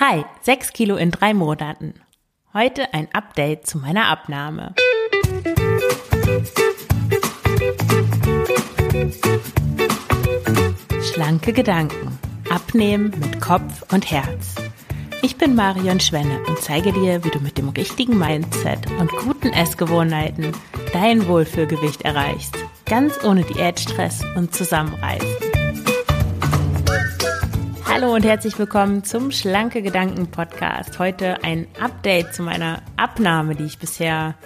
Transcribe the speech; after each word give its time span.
Hi, 0.00 0.24
6 0.40 0.72
Kilo 0.72 0.96
in 0.96 1.10
drei 1.10 1.34
Monaten. 1.34 1.92
Heute 2.54 2.94
ein 2.94 3.08
Update 3.12 3.66
zu 3.66 3.76
meiner 3.76 4.06
Abnahme. 4.06 4.74
Schlanke 11.02 11.52
Gedanken. 11.52 12.18
Abnehmen 12.48 13.12
mit 13.20 13.42
Kopf 13.42 13.92
und 13.92 14.10
Herz. 14.10 14.54
Ich 15.20 15.36
bin 15.36 15.54
Marion 15.54 16.00
Schwenne 16.00 16.44
und 16.48 16.56
zeige 16.60 16.94
dir, 16.94 17.22
wie 17.22 17.30
du 17.30 17.40
mit 17.40 17.58
dem 17.58 17.68
richtigen 17.68 18.18
Mindset 18.18 18.90
und 18.98 19.10
guten 19.18 19.52
Essgewohnheiten 19.52 20.52
dein 20.94 21.28
Wohlfühlgewicht 21.28 22.06
erreichst. 22.06 22.56
Ganz 22.86 23.22
ohne 23.22 23.42
Diätstress 23.42 24.24
und 24.34 24.54
Zusammenreißen. 24.54 25.49
Hallo 27.92 28.14
und 28.14 28.24
herzlich 28.24 28.56
willkommen 28.56 29.02
zum 29.02 29.32
Schlanke 29.32 29.82
Gedanken 29.82 30.28
Podcast. 30.30 31.00
Heute 31.00 31.42
ein 31.42 31.66
Update 31.80 32.32
zu 32.32 32.44
meiner 32.44 32.84
Abnahme, 32.96 33.56
die 33.56 33.64
ich 33.64 33.80
bisher 33.80 34.36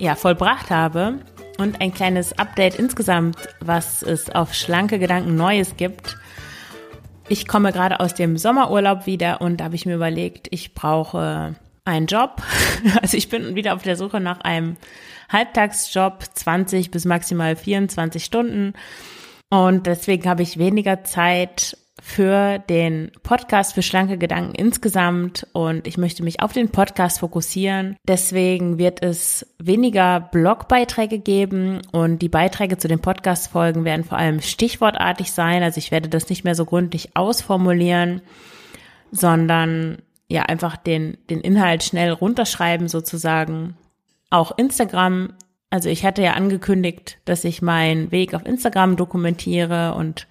ja 0.00 0.16
vollbracht 0.16 0.70
habe 0.70 1.20
und 1.56 1.80
ein 1.80 1.94
kleines 1.94 2.36
Update 2.36 2.74
insgesamt, 2.74 3.36
was 3.60 4.02
es 4.02 4.28
auf 4.28 4.54
Schlanke 4.54 4.98
Gedanken 4.98 5.36
Neues 5.36 5.76
gibt. 5.76 6.18
Ich 7.28 7.46
komme 7.46 7.70
gerade 7.70 8.00
aus 8.00 8.14
dem 8.14 8.36
Sommerurlaub 8.36 9.06
wieder 9.06 9.40
und 9.40 9.58
da 9.58 9.66
habe 9.66 9.76
ich 9.76 9.86
mir 9.86 9.94
überlegt, 9.94 10.48
ich 10.50 10.74
brauche 10.74 11.54
einen 11.84 12.06
Job. 12.06 12.42
Also 13.00 13.16
ich 13.16 13.28
bin 13.28 13.54
wieder 13.54 13.74
auf 13.74 13.82
der 13.82 13.96
Suche 13.96 14.18
nach 14.18 14.40
einem 14.40 14.76
Halbtagsjob, 15.30 16.24
20 16.34 16.90
bis 16.90 17.04
maximal 17.04 17.54
24 17.54 18.22
Stunden. 18.22 18.74
Und 19.48 19.86
deswegen 19.86 20.28
habe 20.28 20.42
ich 20.42 20.58
weniger 20.58 21.04
Zeit 21.04 21.78
für 22.06 22.58
den 22.58 23.10
Podcast 23.22 23.72
für 23.72 23.80
schlanke 23.80 24.18
Gedanken 24.18 24.54
insgesamt 24.54 25.46
und 25.54 25.86
ich 25.86 25.96
möchte 25.96 26.22
mich 26.22 26.40
auf 26.40 26.52
den 26.52 26.68
Podcast 26.68 27.20
fokussieren. 27.20 27.96
Deswegen 28.06 28.76
wird 28.76 29.02
es 29.02 29.46
weniger 29.58 30.20
Blogbeiträge 30.20 31.18
geben 31.18 31.80
und 31.92 32.18
die 32.18 32.28
Beiträge 32.28 32.76
zu 32.76 32.88
den 32.88 33.00
Podcast-Folgen 33.00 33.86
werden 33.86 34.04
vor 34.04 34.18
allem 34.18 34.42
stichwortartig 34.42 35.32
sein. 35.32 35.62
Also 35.62 35.78
ich 35.78 35.90
werde 35.92 36.10
das 36.10 36.28
nicht 36.28 36.44
mehr 36.44 36.54
so 36.54 36.66
gründlich 36.66 37.16
ausformulieren, 37.16 38.20
sondern 39.10 40.02
ja 40.28 40.42
einfach 40.42 40.76
den, 40.76 41.16
den 41.30 41.40
Inhalt 41.40 41.84
schnell 41.84 42.12
runterschreiben 42.12 42.86
sozusagen. 42.86 43.78
Auch 44.28 44.58
Instagram 44.58 45.32
also 45.70 45.88
ich 45.88 46.04
hatte 46.04 46.22
ja 46.22 46.34
angekündigt, 46.34 47.18
dass 47.24 47.42
ich 47.42 47.60
meinen 47.60 48.12
Weg 48.12 48.34
auf 48.34 48.46
Instagram 48.46 48.94
dokumentiere 48.94 49.94
und 49.94 50.28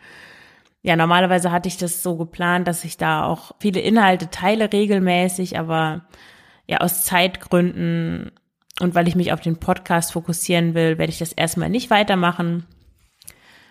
ja, 0.83 0.97
normalerweise 0.97 1.51
hatte 1.51 1.69
ich 1.69 1.77
das 1.77 2.03
so 2.03 2.17
geplant, 2.17 2.67
dass 2.67 2.83
ich 2.83 2.97
da 2.97 3.25
auch 3.25 3.53
viele 3.59 3.79
Inhalte 3.79 4.29
teile 4.29 4.71
regelmäßig, 4.71 5.57
aber 5.57 6.01
ja, 6.67 6.79
aus 6.79 7.05
Zeitgründen 7.05 8.31
und 8.81 8.93
weil 8.93 9.07
ich 9.07 9.15
mich 9.15 9.31
auf 9.31 9.39
den 9.39 9.57
Podcast 9.57 10.11
fokussieren 10.11 10.73
will, 10.73 10.97
werde 10.97 11.11
ich 11.11 11.19
das 11.19 11.31
erstmal 11.31 11.69
nicht 11.69 11.89
weitermachen. 11.89 12.65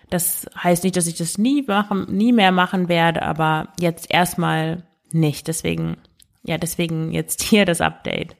Das 0.09 0.47
heißt 0.61 0.83
nicht, 0.83 0.95
dass 0.95 1.07
ich 1.07 1.15
das 1.15 1.37
nie 1.37 1.63
machen, 1.63 2.07
nie 2.09 2.33
mehr 2.33 2.51
machen 2.51 2.89
werde, 2.89 3.21
aber 3.21 3.69
jetzt 3.79 4.11
erstmal 4.11 4.83
nicht. 5.11 5.47
Deswegen, 5.47 5.97
ja, 6.43 6.57
deswegen 6.57 7.11
jetzt 7.11 7.43
hier 7.49 7.65
das 7.65 7.79
Update 7.79 8.35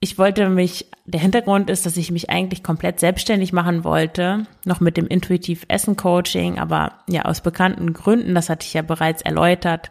ich 0.00 0.16
wollte 0.18 0.48
mich, 0.48 0.86
der 1.06 1.20
Hintergrund 1.20 1.70
ist, 1.70 1.84
dass 1.84 1.96
ich 1.96 2.12
mich 2.12 2.30
eigentlich 2.30 2.62
komplett 2.62 3.00
selbstständig 3.00 3.52
machen 3.52 3.82
wollte, 3.82 4.46
noch 4.64 4.80
mit 4.80 4.96
dem 4.96 5.08
Intuitiv 5.08 5.64
Essen 5.68 5.96
Coaching, 5.96 6.58
aber 6.58 7.00
ja, 7.08 7.24
aus 7.24 7.40
bekannten 7.40 7.92
Gründen, 7.94 8.34
das 8.34 8.48
hatte 8.48 8.64
ich 8.64 8.74
ja 8.74 8.82
bereits 8.82 9.22
erläutert, 9.22 9.90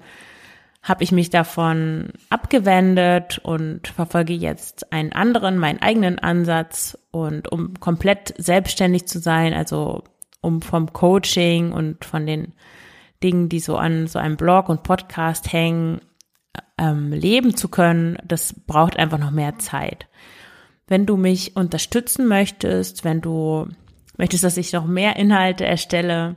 habe 0.81 1.03
ich 1.03 1.11
mich 1.11 1.29
davon 1.29 2.13
abgewendet 2.29 3.39
und 3.43 3.89
verfolge 3.89 4.33
jetzt 4.33 4.93
einen 4.93 5.11
anderen, 5.11 5.57
meinen 5.57 5.81
eigenen 5.81 6.19
Ansatz 6.19 6.97
und 7.11 7.51
um 7.51 7.77
komplett 7.81 8.33
selbstständig 8.37 9.07
zu 9.07 9.19
sein, 9.19 9.53
also 9.53 10.03
um 10.39 10.61
vom 10.61 10.93
Coaching 10.93 11.73
und 11.73 12.05
von 12.05 12.25
den 12.25 12.53
Dingen, 13.23 13.49
die 13.49 13.59
so 13.59 13.75
an 13.75 14.07
so 14.07 14.19
einem 14.19 14.37
Blog 14.37 14.69
und 14.69 14.83
Podcast 14.83 15.51
hängen, 15.51 15.99
ähm, 16.77 17.11
leben 17.11 17.55
zu 17.55 17.69
können, 17.69 18.17
das 18.25 18.53
braucht 18.53 18.97
einfach 18.97 19.17
noch 19.17 19.31
mehr 19.31 19.57
Zeit. 19.57 20.07
Wenn 20.87 21.05
du 21.05 21.17
mich 21.17 21.55
unterstützen 21.55 22.27
möchtest, 22.27 23.03
wenn 23.03 23.21
du 23.21 23.67
möchtest, 24.17 24.43
dass 24.43 24.57
ich 24.57 24.73
noch 24.73 24.85
mehr 24.85 25.15
Inhalte 25.17 25.65
erstelle, 25.65 26.35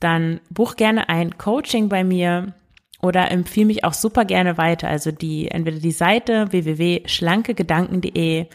dann 0.00 0.40
buch 0.50 0.76
gerne 0.76 1.08
ein 1.08 1.38
Coaching 1.38 1.88
bei 1.88 2.04
mir 2.04 2.54
oder 3.00 3.30
empfehle 3.30 3.66
mich 3.66 3.84
auch 3.84 3.92
super 3.92 4.24
gerne 4.24 4.58
weiter. 4.58 4.88
Also 4.88 5.10
die, 5.12 5.50
entweder 5.50 5.78
die 5.78 5.92
Seite 5.92 6.50
www.schlankegedanken.de 6.50 8.46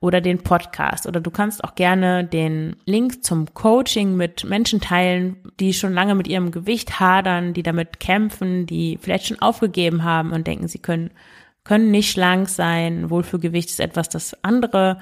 oder 0.00 0.20
den 0.20 0.42
Podcast. 0.42 1.06
Oder 1.06 1.20
du 1.20 1.30
kannst 1.30 1.64
auch 1.64 1.74
gerne 1.74 2.24
den 2.24 2.76
Link 2.84 3.24
zum 3.24 3.52
Coaching 3.54 4.16
mit 4.16 4.44
Menschen 4.44 4.80
teilen, 4.80 5.36
die 5.60 5.72
schon 5.72 5.94
lange 5.94 6.14
mit 6.14 6.28
ihrem 6.28 6.50
Gewicht 6.50 7.00
hadern, 7.00 7.54
die 7.54 7.62
damit 7.62 8.00
kämpfen, 8.00 8.66
die 8.66 8.98
vielleicht 9.00 9.26
schon 9.26 9.40
aufgegeben 9.40 10.04
haben 10.04 10.32
und 10.32 10.46
denken, 10.46 10.68
sie 10.68 10.80
können, 10.80 11.10
können 11.64 11.90
nicht 11.90 12.10
schlank 12.10 12.48
sein. 12.48 13.10
Wohlfühlgewicht 13.10 13.70
ist 13.70 13.80
etwas, 13.80 14.08
das 14.08 14.36
andere 14.44 14.98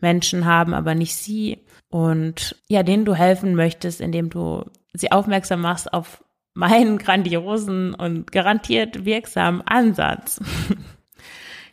Menschen 0.00 0.44
haben, 0.44 0.74
aber 0.74 0.94
nicht 0.94 1.16
sie. 1.16 1.58
Und 1.88 2.56
ja, 2.68 2.82
denen 2.82 3.04
du 3.04 3.14
helfen 3.14 3.54
möchtest, 3.54 4.00
indem 4.00 4.30
du 4.30 4.64
sie 4.92 5.12
aufmerksam 5.12 5.60
machst 5.60 5.92
auf 5.92 6.22
meinen 6.54 6.98
grandiosen 6.98 7.94
und 7.94 8.30
garantiert 8.30 9.04
wirksamen 9.04 9.62
Ansatz. 9.62 10.40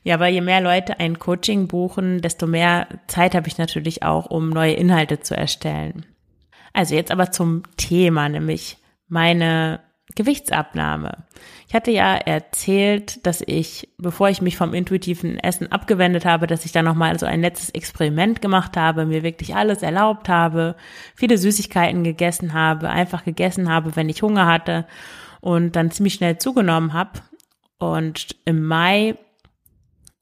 Ja, 0.04 0.20
weil 0.20 0.34
je 0.34 0.42
mehr 0.42 0.62
Leute 0.62 1.00
ein 1.00 1.20
Coaching 1.20 1.68
buchen, 1.68 2.22
desto 2.22 2.48
mehr 2.48 2.88
Zeit 3.08 3.36
habe 3.36 3.48
ich 3.48 3.58
natürlich 3.58 4.04
auch, 4.04 4.26
um 4.26 4.50
neue 4.50 4.74
Inhalte 4.74 5.20
zu 5.20 5.36
erstellen. 5.36 6.06
Also 6.74 6.96
jetzt 6.96 7.12
aber 7.12 7.32
zum 7.32 7.64
Thema, 7.78 8.28
nämlich 8.30 8.78
meine 9.08 9.82
Gewichtsabnahme. 10.16 11.26
Ich 11.68 11.76
hatte 11.76 11.92
ja 11.92 12.16
erzählt, 12.16 13.26
dass 13.26 13.42
ich, 13.46 13.90
bevor 13.98 14.30
ich 14.30 14.42
mich 14.42 14.58
vom 14.58 14.74
intuitiven 14.74 15.38
Essen 15.40 15.72
abgewendet 15.72 16.26
habe, 16.26 16.48
dass 16.48 16.66
ich 16.66 16.72
da 16.72 16.82
nochmal 16.82 17.18
so 17.18 17.26
ein 17.26 17.42
letztes 17.42 17.70
Experiment 17.70 18.42
gemacht 18.42 18.76
habe, 18.76 19.06
mir 19.06 19.24
wirklich 19.24 19.56
alles 19.56 19.84
erlaubt 19.84 20.28
habe, 20.30 20.76
viele 21.16 21.38
Süßigkeiten 21.38 22.04
gegessen 22.04 22.54
habe, 22.54 22.90
einfach 22.90 23.24
gegessen 23.24 23.70
habe, 23.70 23.96
wenn 23.96 24.10
ich 24.10 24.22
Hunger 24.22 24.48
hatte 24.48 24.86
und 25.40 25.76
dann 25.76 25.92
ziemlich 25.92 26.16
schnell 26.16 26.38
zugenommen 26.38 26.94
habe. 26.94 27.22
Und 27.78 28.36
im 28.46 28.64
Mai 28.66 29.16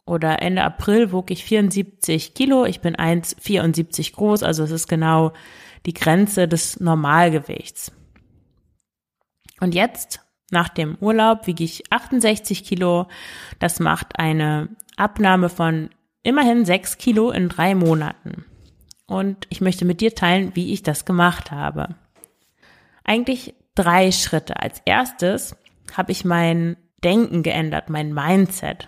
oder 0.09 0.42
Ende 0.42 0.64
April 0.64 1.12
wog 1.12 1.30
ich 1.30 1.46
74 1.46 2.34
Kilo. 2.34 2.66
Ich 2.66 2.81
bin 2.81 2.96
1,74 2.96 4.16
groß, 4.16 4.42
also 4.42 4.64
es 4.64 4.72
ist 4.72 4.88
genau 4.88 5.34
die 5.86 5.94
Grenze 5.94 6.47
des 6.47 6.80
Normalgewichts. 6.80 7.92
Und 9.59 9.75
jetzt, 9.75 10.22
nach 10.50 10.70
dem 10.70 10.97
Urlaub, 11.00 11.46
wiege 11.46 11.64
ich 11.64 11.92
68 11.92 12.64
Kilo. 12.64 13.08
Das 13.59 13.80
macht 13.80 14.18
eine 14.18 14.70
Abnahme 14.97 15.47
von 15.47 15.92
immerhin 16.24 16.66
6 16.66 16.97
Kilo 16.97 17.30
in 17.30 17.47
drei 17.47 17.76
Monaten. 17.76 18.46
Und 19.06 19.46
ich 19.50 19.62
möchte 19.62 19.86
mit 19.86 20.02
dir 20.02 20.16
teilen, 20.16 20.56
wie 20.56 20.74
ich 20.74 20.81
das 20.81 21.06
gemacht 21.06 21.52
habe. 21.52 21.96
Eigentlich 23.03 23.53
drei 23.76 24.12
Schritte. 24.12 24.59
Als 24.59 24.81
erstes 24.86 25.56
habe 25.96 26.12
ich 26.12 26.26
mein 26.26 26.78
Denken 27.03 27.44
geändert, 27.44 27.91
mein 27.91 28.12
Mindset. 28.12 28.88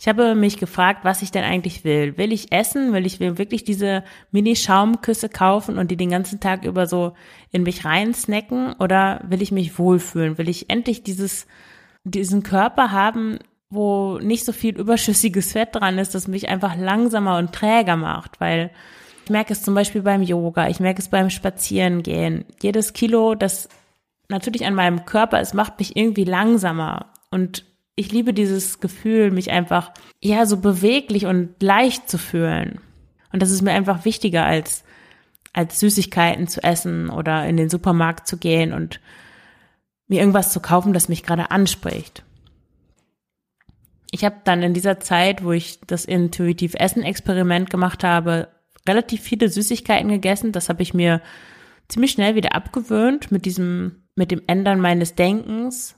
Ich 0.00 0.08
habe 0.08 0.34
mich 0.34 0.56
gefragt, 0.56 1.04
was 1.04 1.20
ich 1.20 1.30
denn 1.30 1.44
eigentlich 1.44 1.84
will. 1.84 2.16
Will 2.16 2.32
ich 2.32 2.52
essen? 2.52 2.94
Will 2.94 3.04
ich 3.04 3.20
wirklich 3.20 3.64
diese 3.64 4.02
Mini-Schaumküsse 4.30 5.28
kaufen 5.28 5.76
und 5.76 5.90
die 5.90 5.98
den 5.98 6.08
ganzen 6.08 6.40
Tag 6.40 6.64
über 6.64 6.86
so 6.86 7.12
in 7.52 7.64
mich 7.64 7.84
reinsnacken? 7.84 8.72
Oder 8.78 9.20
will 9.28 9.42
ich 9.42 9.52
mich 9.52 9.78
wohlfühlen? 9.78 10.38
Will 10.38 10.48
ich 10.48 10.70
endlich 10.70 11.02
dieses, 11.02 11.46
diesen 12.04 12.42
Körper 12.42 12.92
haben, 12.92 13.40
wo 13.68 14.16
nicht 14.16 14.46
so 14.46 14.52
viel 14.52 14.74
überschüssiges 14.78 15.52
Fett 15.52 15.74
dran 15.74 15.98
ist, 15.98 16.14
das 16.14 16.28
mich 16.28 16.48
einfach 16.48 16.76
langsamer 16.78 17.36
und 17.36 17.52
träger 17.52 17.96
macht? 17.96 18.40
Weil 18.40 18.70
ich 19.26 19.30
merke 19.30 19.52
es 19.52 19.62
zum 19.62 19.74
Beispiel 19.74 20.00
beim 20.00 20.22
Yoga, 20.22 20.68
ich 20.68 20.80
merke 20.80 21.02
es 21.02 21.10
beim 21.10 21.28
Spazierengehen. 21.28 22.46
Jedes 22.62 22.94
Kilo, 22.94 23.34
das 23.34 23.68
natürlich 24.28 24.64
an 24.64 24.74
meinem 24.74 25.04
Körper 25.04 25.42
ist, 25.42 25.52
macht 25.52 25.78
mich 25.78 25.94
irgendwie 25.94 26.24
langsamer. 26.24 27.12
Und 27.30 27.69
ich 27.96 28.12
liebe 28.12 28.32
dieses 28.32 28.80
Gefühl, 28.80 29.30
mich 29.30 29.50
einfach, 29.50 29.92
ja, 30.20 30.46
so 30.46 30.58
beweglich 30.58 31.26
und 31.26 31.62
leicht 31.62 32.08
zu 32.08 32.18
fühlen. 32.18 32.80
Und 33.32 33.42
das 33.42 33.50
ist 33.50 33.62
mir 33.62 33.72
einfach 33.72 34.04
wichtiger 34.04 34.44
als, 34.44 34.84
als 35.52 35.80
Süßigkeiten 35.80 36.48
zu 36.48 36.62
essen 36.62 37.10
oder 37.10 37.46
in 37.46 37.56
den 37.56 37.68
Supermarkt 37.68 38.26
zu 38.26 38.38
gehen 38.38 38.72
und 38.72 39.00
mir 40.08 40.20
irgendwas 40.20 40.52
zu 40.52 40.60
kaufen, 40.60 40.92
das 40.92 41.08
mich 41.08 41.22
gerade 41.22 41.50
anspricht. 41.50 42.24
Ich 44.10 44.24
habe 44.24 44.36
dann 44.44 44.62
in 44.62 44.74
dieser 44.74 44.98
Zeit, 44.98 45.44
wo 45.44 45.52
ich 45.52 45.80
das 45.86 46.04
intuitiv 46.04 46.74
Essen 46.74 47.04
Experiment 47.04 47.70
gemacht 47.70 48.02
habe, 48.02 48.48
relativ 48.88 49.20
viele 49.20 49.48
Süßigkeiten 49.48 50.08
gegessen. 50.08 50.50
Das 50.50 50.68
habe 50.68 50.82
ich 50.82 50.94
mir 50.94 51.20
ziemlich 51.88 52.10
schnell 52.12 52.34
wieder 52.34 52.54
abgewöhnt 52.54 53.30
mit 53.30 53.44
diesem, 53.44 54.02
mit 54.16 54.32
dem 54.32 54.42
Ändern 54.48 54.80
meines 54.80 55.14
Denkens 55.14 55.96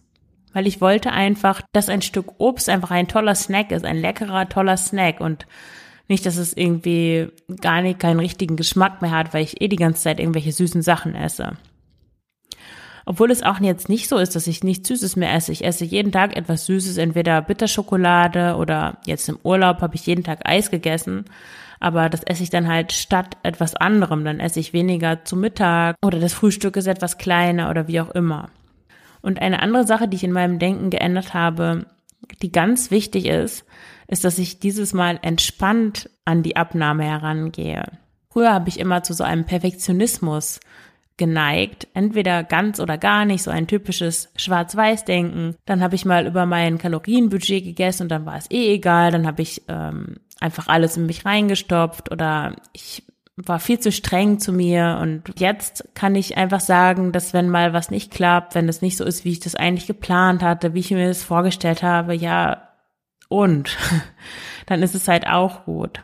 Weil 0.53 0.67
ich 0.67 0.81
wollte 0.81 1.13
einfach, 1.13 1.63
dass 1.73 1.89
ein 1.89 2.03
Stück 2.03 2.35
Obst 2.39 2.69
einfach 2.69 2.91
ein 2.91 3.09
toller 3.09 3.35
Snack 3.35 3.71
ist, 3.71 3.85
ein 3.85 3.97
leckerer, 3.97 4.49
toller 4.49 4.77
Snack 4.77 5.21
und 5.21 5.47
nicht, 6.09 6.27
dass 6.27 6.37
es 6.37 6.55
irgendwie 6.55 7.29
gar 7.61 7.81
nicht 7.81 7.99
keinen 7.99 8.21
richtigen 8.21 8.57
Geschmack 8.57 9.01
mehr 9.01 9.13
hat, 9.13 9.33
weil 9.33 9.45
ich 9.45 9.61
eh 9.61 9.69
die 9.69 9.77
ganze 9.77 10.03
Zeit 10.03 10.21
irgendwelche 10.21 10.53
süßen 10.53 10.83
Sachen 10.83 11.15
esse. 11.15 11.57
Obwohl 13.05 13.31
es 13.31 13.43
auch 13.43 13.61
jetzt 13.61 13.89
nicht 13.89 14.09
so 14.09 14.17
ist, 14.19 14.37
dass 14.37 14.47
ich 14.47 14.63
nichts 14.63 14.89
Süßes 14.89 15.17
mehr 15.17 15.35
esse. 15.35 15.53
Ich 15.53 15.65
esse 15.65 15.85
jeden 15.85 16.13
Tag 16.13 16.37
etwas 16.37 16.67
Süßes, 16.67 16.99
entweder 16.99 17.43
Bitterschokolade 17.43 18.57
oder 18.57 18.99
jetzt 19.07 19.29
im 19.29 19.39
Urlaub 19.43 19.81
habe 19.81 19.97
ich 19.97 20.07
jeden 20.07 20.23
Tag 20.23 20.41
Eis 20.45 20.71
gegessen. 20.71 21.25
Aber 21.81 22.09
das 22.09 22.23
esse 22.23 22.45
ich 22.45 22.51
dann 22.51 22.69
halt 22.69 22.93
statt 22.93 23.37
etwas 23.43 23.75
anderem. 23.75 24.25
Dann 24.25 24.39
esse 24.39 24.61
ich 24.61 24.73
weniger 24.73 25.25
zu 25.25 25.37
Mittag 25.37 25.97
oder 26.05 26.21
das 26.21 26.33
Frühstück 26.33 26.77
ist 26.77 26.87
etwas 26.87 27.19
kleiner 27.19 27.71
oder 27.71 27.89
wie 27.89 28.01
auch 28.01 28.11
immer. 28.11 28.51
Und 29.23 29.41
eine 29.41 29.63
andere 29.63 29.87
Sache, 29.87 30.09
die 30.09 30.17
ich 30.17 30.25
in 30.25 30.33
meinem 30.33 30.59
Denken 30.59 30.91
geändert 30.91 31.33
habe, 31.33 31.87
die 32.43 32.53
ganz 32.53 32.91
wichtig 32.91 33.27
ist, 33.27 33.65
ist, 34.09 34.25
dass 34.25 34.39
ich 34.39 34.61
dieses 34.61 34.93
Mal 34.93 35.19
entspannt 35.23 36.11
an 36.25 36.43
die 36.43 36.57
Abnahme 36.57 37.05
herangehe. 37.05 37.85
Früher 38.31 38.53
habe 38.53 38.69
ich 38.69 38.79
immer 38.79 39.03
zu 39.03 39.15
so 39.15 39.25
einem 39.25 39.45
Perfektionismus 39.45 40.61
geneigt, 41.17 41.89
entweder 41.95 42.43
ganz 42.43 42.81
oder 42.81 42.99
gar 42.99 43.25
nicht, 43.25 43.43
so 43.43 43.51
ein 43.51 43.67
typisches 43.67 44.33
Schwarz-Weiß-Denken. 44.37 45.57
Dann 45.67 45.83
habe 45.83 45.95
ich 45.95 46.05
mal 46.05 46.27
über 46.27 46.47
mein 46.47 46.79
Kalorienbudget 46.79 47.65
gegessen 47.65 48.05
und 48.05 48.09
dann 48.09 48.27
war 48.27 48.37
es 48.37 48.51
eh 48.51 48.75
egal. 48.75 49.11
Dann 49.13 49.27
habe 49.27 49.43
ich 49.43 49.63
ähm, 49.69 50.17
einfach 50.41 50.69
alles 50.69 50.97
in 50.97 51.07
mich 51.07 51.25
reingestopft 51.25 52.11
oder 52.11 52.57
ich 52.73 53.05
war 53.45 53.59
viel 53.59 53.81
zu 53.81 53.93
streng 53.93 54.39
zu 54.39 54.53
mir 54.53 54.99
und 55.01 55.23
jetzt 55.39 55.89
kann 55.95 56.15
ich 56.15 56.37
einfach 56.37 56.61
sagen, 56.61 57.13
dass 57.13 57.33
wenn 57.33 57.49
mal 57.49 57.73
was 57.73 57.91
nicht 57.91 58.13
klappt, 58.13 58.55
wenn 58.55 58.69
es 58.69 58.83
nicht 58.83 58.97
so 58.97 59.05
ist, 59.05 59.25
wie 59.25 59.33
ich 59.33 59.41
das 59.41 59.55
eigentlich 59.55 59.87
geplant 59.87 60.43
hatte, 60.43 60.75
wie 60.75 60.81
ich 60.81 60.91
mir 60.91 61.09
das 61.09 61.23
vorgestellt 61.23 61.83
habe, 61.83 62.15
ja, 62.15 62.69
und 63.29 63.77
dann 64.67 64.83
ist 64.83 64.95
es 64.95 65.09
halt 65.09 65.27
auch 65.27 65.65
gut. 65.65 66.03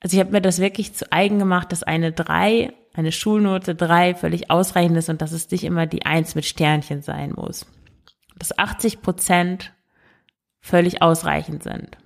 Also 0.00 0.16
ich 0.16 0.20
habe 0.20 0.32
mir 0.32 0.40
das 0.40 0.58
wirklich 0.58 0.94
zu 0.94 1.10
eigen 1.12 1.38
gemacht, 1.38 1.70
dass 1.70 1.82
eine 1.82 2.12
drei, 2.12 2.72
eine 2.94 3.12
Schulnote 3.12 3.74
drei 3.74 4.14
völlig 4.14 4.50
ausreichend 4.50 4.96
ist 4.96 5.08
und 5.08 5.22
dass 5.22 5.32
es 5.32 5.50
nicht 5.50 5.64
immer 5.64 5.86
die 5.86 6.04
eins 6.04 6.34
mit 6.34 6.44
Sternchen 6.44 7.02
sein 7.02 7.32
muss. 7.36 7.66
Dass 8.36 8.58
80 8.58 9.00
Prozent 9.00 9.72
völlig 10.60 11.02
ausreichend 11.02 11.62
sind. 11.62 11.96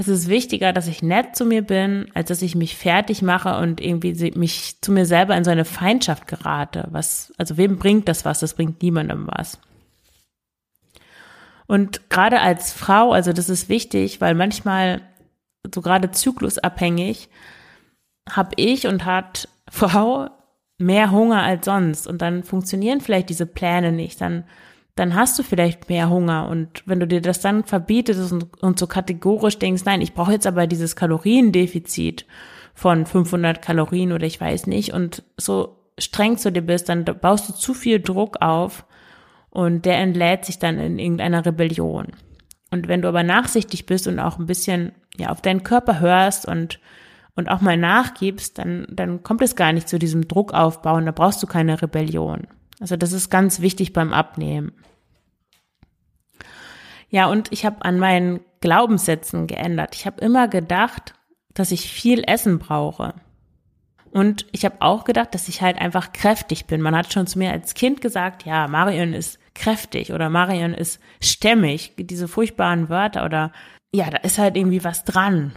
Es 0.00 0.08
ist 0.08 0.28
wichtiger, 0.28 0.72
dass 0.72 0.88
ich 0.88 1.02
nett 1.02 1.36
zu 1.36 1.44
mir 1.44 1.60
bin, 1.60 2.10
als 2.14 2.28
dass 2.28 2.40
ich 2.40 2.54
mich 2.54 2.74
fertig 2.74 3.20
mache 3.20 3.58
und 3.58 3.82
irgendwie 3.82 4.32
mich 4.34 4.80
zu 4.80 4.92
mir 4.92 5.04
selber 5.04 5.36
in 5.36 5.44
so 5.44 5.50
eine 5.50 5.66
Feindschaft 5.66 6.26
gerate. 6.26 6.88
Was, 6.90 7.34
also 7.36 7.58
wem 7.58 7.78
bringt 7.78 8.08
das 8.08 8.24
was? 8.24 8.40
Das 8.40 8.54
bringt 8.54 8.80
niemandem 8.80 9.28
was. 9.30 9.58
Und 11.66 12.08
gerade 12.08 12.40
als 12.40 12.72
Frau, 12.72 13.12
also 13.12 13.34
das 13.34 13.50
ist 13.50 13.68
wichtig, 13.68 14.22
weil 14.22 14.34
manchmal, 14.34 15.02
so 15.70 15.82
gerade 15.82 16.10
zyklusabhängig, 16.10 17.28
habe 18.26 18.52
ich 18.56 18.86
und 18.86 19.04
hat 19.04 19.48
Frau 19.70 20.30
mehr 20.78 21.10
Hunger 21.10 21.42
als 21.42 21.66
sonst. 21.66 22.06
Und 22.06 22.22
dann 22.22 22.42
funktionieren 22.42 23.02
vielleicht 23.02 23.28
diese 23.28 23.44
Pläne 23.44 23.92
nicht. 23.92 24.22
Dann, 24.22 24.44
dann 25.00 25.14
hast 25.14 25.38
du 25.38 25.42
vielleicht 25.42 25.88
mehr 25.88 26.10
Hunger. 26.10 26.46
Und 26.48 26.82
wenn 26.84 27.00
du 27.00 27.06
dir 27.06 27.22
das 27.22 27.40
dann 27.40 27.64
verbietest 27.64 28.32
und, 28.32 28.62
und 28.62 28.78
so 28.78 28.86
kategorisch 28.86 29.58
denkst, 29.58 29.84
nein, 29.86 30.02
ich 30.02 30.12
brauche 30.12 30.32
jetzt 30.32 30.46
aber 30.46 30.66
dieses 30.66 30.94
Kaloriendefizit 30.94 32.26
von 32.74 33.06
500 33.06 33.62
Kalorien 33.62 34.12
oder 34.12 34.26
ich 34.26 34.38
weiß 34.38 34.66
nicht 34.66 34.92
und 34.92 35.22
so 35.38 35.78
streng 35.98 36.36
zu 36.36 36.52
dir 36.52 36.60
bist, 36.60 36.90
dann 36.90 37.04
baust 37.04 37.48
du 37.48 37.54
zu 37.54 37.72
viel 37.72 38.00
Druck 38.00 38.42
auf 38.42 38.84
und 39.48 39.86
der 39.86 39.96
entlädt 39.96 40.44
sich 40.44 40.58
dann 40.58 40.78
in 40.78 40.98
irgendeiner 40.98 41.46
Rebellion. 41.46 42.08
Und 42.70 42.86
wenn 42.86 43.00
du 43.00 43.08
aber 43.08 43.22
nachsichtig 43.22 43.86
bist 43.86 44.06
und 44.06 44.18
auch 44.18 44.38
ein 44.38 44.46
bisschen 44.46 44.92
ja 45.16 45.30
auf 45.30 45.40
deinen 45.40 45.64
Körper 45.64 46.00
hörst 46.00 46.46
und 46.46 46.78
und 47.36 47.48
auch 47.48 47.62
mal 47.62 47.78
nachgibst, 47.78 48.58
dann 48.58 48.86
dann 48.90 49.22
kommt 49.22 49.40
es 49.40 49.56
gar 49.56 49.72
nicht 49.72 49.88
zu 49.88 49.98
diesem 49.98 50.28
Druckaufbau 50.28 50.96
und 50.96 51.06
da 51.06 51.12
brauchst 51.12 51.42
du 51.42 51.46
keine 51.46 51.80
Rebellion. 51.80 52.46
Also 52.80 52.96
das 52.96 53.12
ist 53.12 53.30
ganz 53.30 53.60
wichtig 53.60 53.92
beim 53.92 54.12
Abnehmen. 54.12 54.72
Ja, 57.10 57.26
und 57.26 57.52
ich 57.52 57.66
habe 57.66 57.84
an 57.84 57.98
meinen 57.98 58.40
Glaubenssätzen 58.60 59.46
geändert. 59.46 59.94
Ich 59.94 60.06
habe 60.06 60.20
immer 60.20 60.48
gedacht, 60.48 61.14
dass 61.52 61.72
ich 61.72 61.90
viel 61.90 62.22
Essen 62.26 62.58
brauche. 62.58 63.14
Und 64.12 64.46
ich 64.52 64.64
habe 64.64 64.76
auch 64.80 65.04
gedacht, 65.04 65.34
dass 65.34 65.48
ich 65.48 65.62
halt 65.62 65.78
einfach 65.78 66.12
kräftig 66.12 66.66
bin. 66.66 66.80
Man 66.80 66.96
hat 66.96 67.12
schon 67.12 67.26
zu 67.26 67.38
mir 67.38 67.52
als 67.52 67.74
Kind 67.74 68.00
gesagt, 68.00 68.44
ja, 68.44 68.66
Marion 68.66 69.12
ist 69.12 69.38
kräftig 69.54 70.12
oder 70.12 70.28
Marion 70.28 70.74
ist 70.74 71.00
stämmig, 71.20 71.92
diese 71.96 72.28
furchtbaren 72.28 72.88
Wörter 72.88 73.24
oder 73.24 73.52
ja, 73.92 74.08
da 74.10 74.18
ist 74.18 74.38
halt 74.38 74.56
irgendwie 74.56 74.84
was 74.84 75.04
dran. 75.04 75.52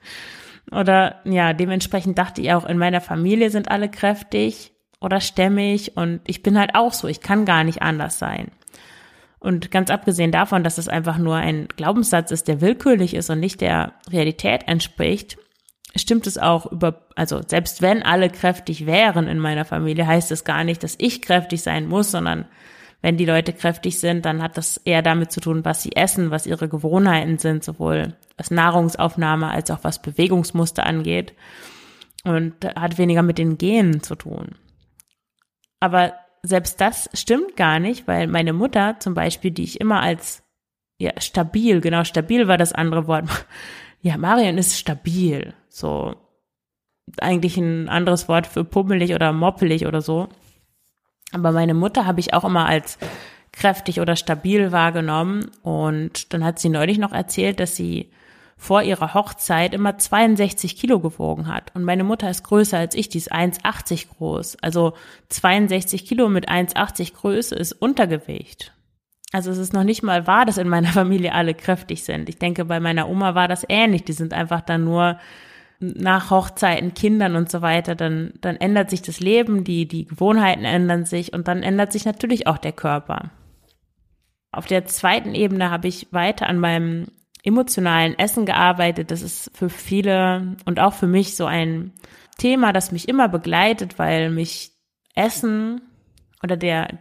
oder 0.70 1.20
ja, 1.24 1.52
dementsprechend 1.52 2.18
dachte 2.18 2.42
ich 2.42 2.52
auch, 2.52 2.66
in 2.66 2.78
meiner 2.78 3.00
Familie 3.00 3.50
sind 3.50 3.70
alle 3.70 3.88
kräftig 3.88 4.72
oder 5.00 5.20
stämmig 5.20 5.96
und 5.96 6.20
ich 6.26 6.42
bin 6.42 6.58
halt 6.58 6.74
auch 6.74 6.92
so, 6.92 7.08
ich 7.08 7.20
kann 7.20 7.44
gar 7.44 7.64
nicht 7.64 7.82
anders 7.82 8.18
sein. 8.18 8.50
Und 9.40 9.70
ganz 9.70 9.90
abgesehen 9.90 10.32
davon, 10.32 10.62
dass 10.62 10.78
es 10.78 10.88
einfach 10.88 11.16
nur 11.16 11.36
ein 11.36 11.66
Glaubenssatz 11.74 12.30
ist, 12.30 12.46
der 12.46 12.60
willkürlich 12.60 13.14
ist 13.14 13.30
und 13.30 13.40
nicht 13.40 13.62
der 13.62 13.94
Realität 14.10 14.68
entspricht, 14.68 15.38
stimmt 15.96 16.26
es 16.26 16.36
auch 16.38 16.70
über, 16.70 17.06
also 17.16 17.40
selbst 17.46 17.80
wenn 17.82 18.02
alle 18.02 18.28
kräftig 18.28 18.86
wären 18.86 19.26
in 19.26 19.38
meiner 19.38 19.64
Familie, 19.64 20.06
heißt 20.06 20.30
es 20.30 20.44
gar 20.44 20.62
nicht, 20.62 20.82
dass 20.82 20.94
ich 20.98 21.22
kräftig 21.22 21.62
sein 21.62 21.88
muss, 21.88 22.10
sondern 22.10 22.44
wenn 23.02 23.16
die 23.16 23.24
Leute 23.24 23.54
kräftig 23.54 23.98
sind, 23.98 24.26
dann 24.26 24.42
hat 24.42 24.58
das 24.58 24.76
eher 24.76 25.00
damit 25.00 25.32
zu 25.32 25.40
tun, 25.40 25.64
was 25.64 25.82
sie 25.82 25.96
essen, 25.96 26.30
was 26.30 26.46
ihre 26.46 26.68
Gewohnheiten 26.68 27.38
sind, 27.38 27.64
sowohl 27.64 28.14
was 28.36 28.50
Nahrungsaufnahme 28.50 29.48
als 29.48 29.70
auch 29.70 29.80
was 29.82 30.02
Bewegungsmuster 30.02 30.84
angeht. 30.84 31.34
Und 32.24 32.54
hat 32.76 32.98
weniger 32.98 33.22
mit 33.22 33.38
den 33.38 33.56
Genen 33.56 34.02
zu 34.02 34.14
tun. 34.14 34.56
Aber 35.80 36.12
selbst 36.42 36.80
das 36.80 37.08
stimmt 37.14 37.56
gar 37.56 37.78
nicht, 37.78 38.06
weil 38.08 38.26
meine 38.26 38.52
Mutter 38.52 38.96
zum 38.98 39.14
Beispiel, 39.14 39.50
die 39.50 39.64
ich 39.64 39.80
immer 39.80 40.00
als 40.00 40.42
ja, 40.98 41.12
stabil, 41.18 41.80
genau, 41.80 42.04
stabil 42.04 42.48
war 42.48 42.58
das 42.58 42.72
andere 42.72 43.06
Wort. 43.06 43.26
Ja, 44.02 44.16
Marion 44.16 44.56
ist 44.56 44.78
stabil. 44.78 45.52
So, 45.68 46.16
eigentlich 47.20 47.58
ein 47.58 47.90
anderes 47.90 48.28
Wort 48.28 48.46
für 48.46 48.64
pummelig 48.64 49.14
oder 49.14 49.30
moppelig 49.34 49.86
oder 49.86 50.00
so. 50.00 50.28
Aber 51.32 51.52
meine 51.52 51.74
Mutter 51.74 52.06
habe 52.06 52.20
ich 52.20 52.32
auch 52.32 52.44
immer 52.44 52.64
als 52.64 52.96
kräftig 53.52 54.00
oder 54.00 54.16
stabil 54.16 54.72
wahrgenommen. 54.72 55.50
Und 55.62 56.32
dann 56.32 56.44
hat 56.44 56.58
sie 56.58 56.70
neulich 56.70 56.96
noch 56.96 57.12
erzählt, 57.12 57.60
dass 57.60 57.76
sie 57.76 58.10
vor 58.60 58.82
ihrer 58.82 59.14
Hochzeit 59.14 59.72
immer 59.72 59.96
62 59.96 60.76
Kilo 60.76 61.00
gewogen 61.00 61.48
hat. 61.48 61.74
Und 61.74 61.82
meine 61.82 62.04
Mutter 62.04 62.28
ist 62.28 62.44
größer 62.44 62.76
als 62.76 62.94
ich, 62.94 63.08
die 63.08 63.16
ist 63.16 63.32
1,80 63.32 64.08
groß. 64.08 64.58
Also 64.60 64.92
62 65.30 66.04
Kilo 66.04 66.28
mit 66.28 66.50
1,80 66.50 67.14
Größe 67.14 67.54
ist 67.54 67.72
Untergewicht. 67.72 68.74
Also 69.32 69.50
es 69.50 69.56
ist 69.56 69.72
noch 69.72 69.82
nicht 69.82 70.02
mal 70.02 70.26
wahr, 70.26 70.44
dass 70.44 70.58
in 70.58 70.68
meiner 70.68 70.88
Familie 70.92 71.32
alle 71.32 71.54
kräftig 71.54 72.04
sind. 72.04 72.28
Ich 72.28 72.36
denke, 72.36 72.66
bei 72.66 72.80
meiner 72.80 73.08
Oma 73.08 73.34
war 73.34 73.48
das 73.48 73.64
ähnlich. 73.66 74.04
Die 74.04 74.12
sind 74.12 74.34
einfach 74.34 74.60
dann 74.60 74.84
nur 74.84 75.18
nach 75.78 76.30
Hochzeiten, 76.30 76.92
Kindern 76.92 77.36
und 77.36 77.50
so 77.50 77.62
weiter, 77.62 77.94
dann, 77.94 78.34
dann 78.42 78.56
ändert 78.56 78.90
sich 78.90 79.00
das 79.00 79.20
Leben, 79.20 79.64
die, 79.64 79.88
die 79.88 80.04
Gewohnheiten 80.04 80.66
ändern 80.66 81.06
sich 81.06 81.32
und 81.32 81.48
dann 81.48 81.62
ändert 81.62 81.92
sich 81.92 82.04
natürlich 82.04 82.46
auch 82.46 82.58
der 82.58 82.72
Körper. 82.72 83.30
Auf 84.52 84.66
der 84.66 84.84
zweiten 84.84 85.34
Ebene 85.34 85.70
habe 85.70 85.88
ich 85.88 86.12
weiter 86.12 86.46
an 86.46 86.58
meinem 86.58 87.06
emotionalen 87.42 88.18
Essen 88.18 88.46
gearbeitet. 88.46 89.10
Das 89.10 89.22
ist 89.22 89.50
für 89.54 89.70
viele 89.70 90.56
und 90.64 90.80
auch 90.80 90.94
für 90.94 91.06
mich 91.06 91.36
so 91.36 91.46
ein 91.46 91.92
Thema, 92.38 92.72
das 92.72 92.92
mich 92.92 93.08
immer 93.08 93.28
begleitet, 93.28 93.98
weil 93.98 94.30
mich 94.30 94.72
Essen 95.14 95.82
oder 96.42 96.56
der 96.56 96.98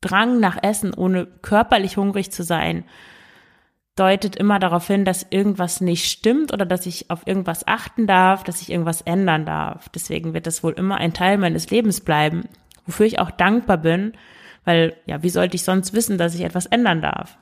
Drang 0.00 0.40
nach 0.40 0.58
Essen, 0.62 0.92
ohne 0.94 1.26
körperlich 1.26 1.96
hungrig 1.96 2.32
zu 2.32 2.42
sein, 2.42 2.84
deutet 3.94 4.36
immer 4.36 4.58
darauf 4.58 4.86
hin, 4.86 5.04
dass 5.04 5.26
irgendwas 5.30 5.80
nicht 5.80 6.10
stimmt 6.10 6.52
oder 6.52 6.64
dass 6.64 6.86
ich 6.86 7.10
auf 7.10 7.26
irgendwas 7.26 7.66
achten 7.66 8.06
darf, 8.06 8.42
dass 8.42 8.62
ich 8.62 8.70
irgendwas 8.70 9.02
ändern 9.02 9.44
darf. 9.44 9.88
Deswegen 9.90 10.34
wird 10.34 10.46
das 10.46 10.64
wohl 10.64 10.72
immer 10.72 10.96
ein 10.96 11.12
Teil 11.12 11.38
meines 11.38 11.70
Lebens 11.70 12.00
bleiben, 12.00 12.48
wofür 12.86 13.06
ich 13.06 13.20
auch 13.20 13.30
dankbar 13.30 13.78
bin, 13.78 14.12
weil 14.64 14.96
ja, 15.06 15.22
wie 15.22 15.30
sollte 15.30 15.56
ich 15.56 15.62
sonst 15.62 15.92
wissen, 15.92 16.18
dass 16.18 16.34
ich 16.34 16.42
etwas 16.42 16.66
ändern 16.66 17.02
darf? 17.02 17.36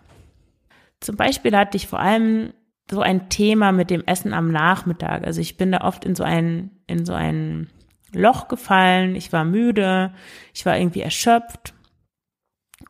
Zum 1.01 1.17
Beispiel 1.17 1.57
hatte 1.57 1.77
ich 1.77 1.87
vor 1.87 2.01
allem 2.01 2.53
so 2.91 3.01
ein 3.01 3.29
Thema 3.29 3.73
mit 3.73 3.91
dem 3.91 4.05
Essen 4.07 4.35
am 4.35 4.51
Nachmittag. 4.51 5.25
Also 5.25 5.41
ich 5.41 5.57
bin 5.57 5.73
da 5.73 5.83
oft 5.83 6.05
in 6.05 6.15
so 6.15 6.25
ein, 6.25 6.71
in 6.87 7.05
so 7.05 7.15
ein 7.15 7.69
Loch 8.13 8.49
gefallen. 8.49 9.15
Ich 9.15 9.33
war 9.33 9.45
müde. 9.45 10.13
Ich 10.53 10.67
war 10.67 10.77
irgendwie 10.77 11.01
erschöpft. 11.01 11.75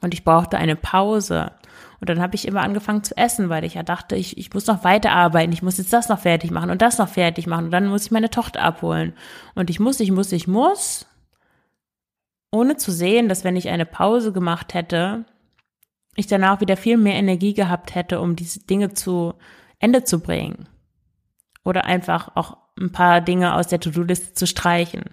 Und 0.00 0.14
ich 0.14 0.25
brauchte 0.25 0.57
eine 0.57 0.76
Pause. 0.76 1.52
Und 2.00 2.09
dann 2.09 2.21
habe 2.21 2.35
ich 2.35 2.49
immer 2.49 2.62
angefangen 2.62 3.05
zu 3.05 3.17
essen, 3.17 3.50
weil 3.50 3.64
ich 3.64 3.75
ja 3.75 3.83
dachte, 3.83 4.17
ich, 4.17 4.38
ich 4.38 4.55
muss 4.55 4.67
noch 4.67 4.85
weiterarbeiten, 4.85 5.52
ich 5.52 5.62
muss 5.62 5.76
jetzt 5.76 5.93
das 5.93 6.09
noch 6.09 6.21
fertig 6.21 6.50
machen 6.50 6.71
und 6.71 6.81
das 6.81 6.97
noch 6.97 7.09
fertig 7.09 7.47
machen 7.47 7.67
und 7.67 7.71
dann 7.73 7.88
muss 7.88 8.07
ich 8.07 8.11
meine 8.11 8.31
Tochter 8.31 8.62
abholen. 8.62 9.12
Und 9.55 9.69
ich 9.69 9.81
muss, 9.81 10.00
ich 10.00 10.11
muss, 10.11 10.33
ich 10.33 10.49
muss. 10.49 11.07
ohne 12.50 12.76
zu 12.76 12.90
sehen, 12.90 13.29
dass 13.29 13.45
wenn 13.45 13.57
ich 13.57 13.69
eine 13.69 13.87
Pause 13.87 14.33
gemacht 14.33 14.75
hätte, 14.75 15.25
ich 16.17 16.26
danach 16.26 16.61
wieder 16.61 16.76
viel 16.76 16.97
mehr 16.97 17.14
Energie 17.14 17.55
gehabt 17.55 17.95
hätte, 17.95 18.21
um 18.21 18.37
diese 18.37 18.61
Dinge 18.61 18.95
zu 18.95 19.35
Ende 19.79 20.05
zu 20.05 20.21
bringen. 20.21 20.69
Oder 21.64 21.85
einfach 21.85 22.37
auch 22.37 22.57
ein 22.79 22.93
paar 22.93 23.21
Dinge 23.21 23.55
aus 23.55 23.69
der 23.69 23.81
To-Do-Liste 23.81 24.35
zu 24.35 24.47
streichen. 24.47 25.05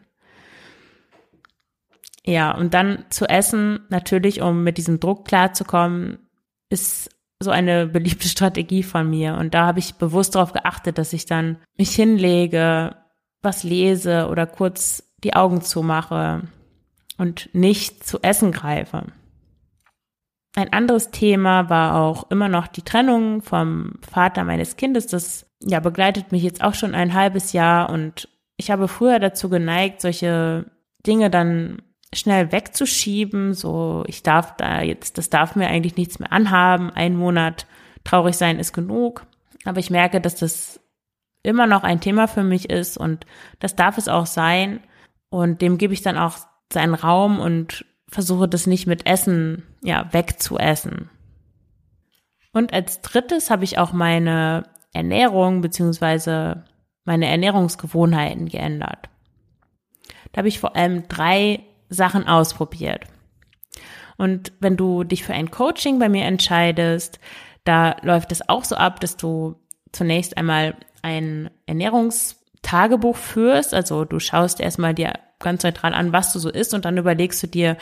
Ja, 2.26 2.52
und 2.52 2.74
dann 2.74 3.06
zu 3.10 3.26
essen, 3.26 3.80
natürlich, 3.90 4.42
um 4.42 4.64
mit 4.64 4.78
diesem 4.78 5.00
Druck 5.00 5.26
klarzukommen, 5.26 6.20
ist 6.70 7.10
so 7.40 7.52
eine 7.52 7.88
beliebte 7.88 8.28
Strategie 8.28 8.84
von 8.84 9.10
mir. 9.10 9.36
Und 9.36 9.54
da 9.54 9.66
habe 9.66 9.80
ich 9.80 9.96
bewusst 9.96 10.36
darauf 10.36 10.54
geachtet, 10.54 10.98
dass 10.98 11.14
ich 11.14 11.26
dann 11.26 11.58
mich 11.78 11.96
hinlege, 11.96 12.96
was 13.42 13.64
lese 13.64 14.28
oder 14.28 14.46
kurz 14.46 15.04
die 15.24 15.36
Augen 15.36 15.62
zumache 15.62 16.44
und 17.18 17.50
nicht 17.54 18.06
zu 18.06 18.22
essen 18.22 18.52
greife. 18.52 19.06
Ein 20.56 20.74
anderes 20.74 21.12
Thema 21.12 21.70
war 21.70 21.96
auch 21.96 22.32
immer 22.32 22.50
noch 22.50 22.68
die 22.68 22.82
Trennung 22.82 23.42
vom 23.42 23.94
Vater 24.10 24.44
meines 24.44 24.76
Kindes. 24.76 25.08
Das 25.08 25.46
ja 25.62 25.80
begleitet 25.80 26.32
mich 26.32 26.44
jetzt 26.44 26.64
auch 26.64 26.74
schon 26.74 26.96
ein 26.96 27.14
halbes 27.14 27.54
Jahr 27.54 27.90
und 27.90 28.30
ich 28.58 28.72
habe 28.72 28.88
früher 28.88 29.20
dazu 29.20 29.50
geneigt, 29.50 30.02
solche 30.02 30.66
Dinge 31.06 31.30
dann 31.30 31.82
schnell 32.14 32.52
wegzuschieben. 32.52 33.54
So, 33.54 34.04
ich 34.08 34.24
darf 34.24 34.56
da 34.58 34.82
jetzt, 34.82 35.18
das 35.18 35.30
darf 35.30 35.56
mir 35.56 35.68
eigentlich 35.68 35.96
nichts 35.96 36.20
mehr 36.20 36.32
anhaben. 36.32 36.90
Ein 36.92 37.16
Monat 37.16 37.68
traurig 38.04 38.36
sein 38.36 38.60
ist 38.60 38.74
genug. 38.74 39.26
Aber 39.66 39.80
ich 39.80 39.90
merke, 39.90 40.22
dass 40.22 40.36
das 40.36 40.80
immer 41.44 41.68
noch 41.68 41.84
ein 41.84 42.02
Thema 42.02 42.28
für 42.28 42.44
mich 42.44 42.70
ist 42.70 42.98
und 42.98 43.26
das 43.60 43.76
darf 43.76 43.98
es 43.98 44.08
auch 44.08 44.26
sein. 44.26 44.80
Und 45.30 45.62
dem 45.62 45.78
gebe 45.78 45.94
ich 45.94 46.02
dann 46.02 46.18
auch 46.18 46.38
seinen 46.72 46.94
Raum 46.94 47.40
und 47.40 47.86
versuche 48.10 48.48
das 48.48 48.68
nicht 48.68 48.88
mit 48.88 49.06
Essen, 49.06 49.64
ja, 49.82 50.12
wegzuessen. 50.12 51.10
Und 52.54 52.74
als 52.74 53.02
drittes 53.02 53.50
habe 53.50 53.64
ich 53.64 53.78
auch 53.78 53.92
meine 53.92 54.64
Ernährung 54.94 55.62
beziehungsweise 55.62 56.64
meine 57.04 57.28
Ernährungsgewohnheiten 57.28 58.48
geändert. 58.48 59.10
Da 60.32 60.40
habe 60.40 60.48
ich 60.48 60.60
vor 60.60 60.76
allem 60.76 61.08
drei 61.08 61.64
Sachen 61.90 62.28
ausprobiert. 62.28 63.06
Und 64.18 64.52
wenn 64.60 64.78
du 64.78 65.04
dich 65.04 65.24
für 65.24 65.34
ein 65.34 65.52
Coaching 65.52 66.00
bei 66.00 66.10
mir 66.10 66.26
entscheidest, 66.26 67.20
da 67.64 67.98
läuft 68.02 68.32
es 68.32 68.48
auch 68.50 68.64
so 68.64 68.76
ab, 68.76 69.00
dass 69.00 69.18
du 69.18 69.56
zunächst 69.92 70.38
einmal 70.38 70.76
ein 71.02 71.50
Ernährungstagebuch 71.66 73.16
führst. 73.16 73.74
Also 73.74 74.06
du 74.06 74.20
schaust 74.20 74.60
erstmal 74.60 74.94
dir 74.94 75.14
ganz 75.40 75.64
neutral 75.64 75.94
an, 75.94 76.14
was 76.14 76.34
du 76.34 76.40
so 76.40 76.50
isst 76.50 76.74
und 76.74 76.86
dann 76.86 76.98
überlegst 76.98 77.42
du 77.44 77.48
dir, 77.48 77.78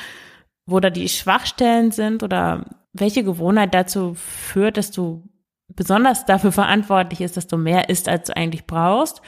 wo 0.66 0.80
da 0.80 0.90
die 0.90 1.10
Schwachstellen 1.10 1.92
sind 1.92 2.24
oder 2.24 2.66
welche 2.94 3.24
Gewohnheit 3.24 3.74
dazu 3.74 4.14
führt, 4.16 4.78
dass 4.78 4.92
du 4.92 5.24
besonders 5.68 6.26
dafür 6.26 6.52
verantwortlich 6.52 7.22
ist, 7.22 7.38
dass 7.38 7.48
du 7.48 7.58
mehr 7.58 7.90
isst, 7.90 8.08
als 8.08 8.28
du 8.28 8.38
eigentlich 8.38 8.66
brauchst. 8.66 9.22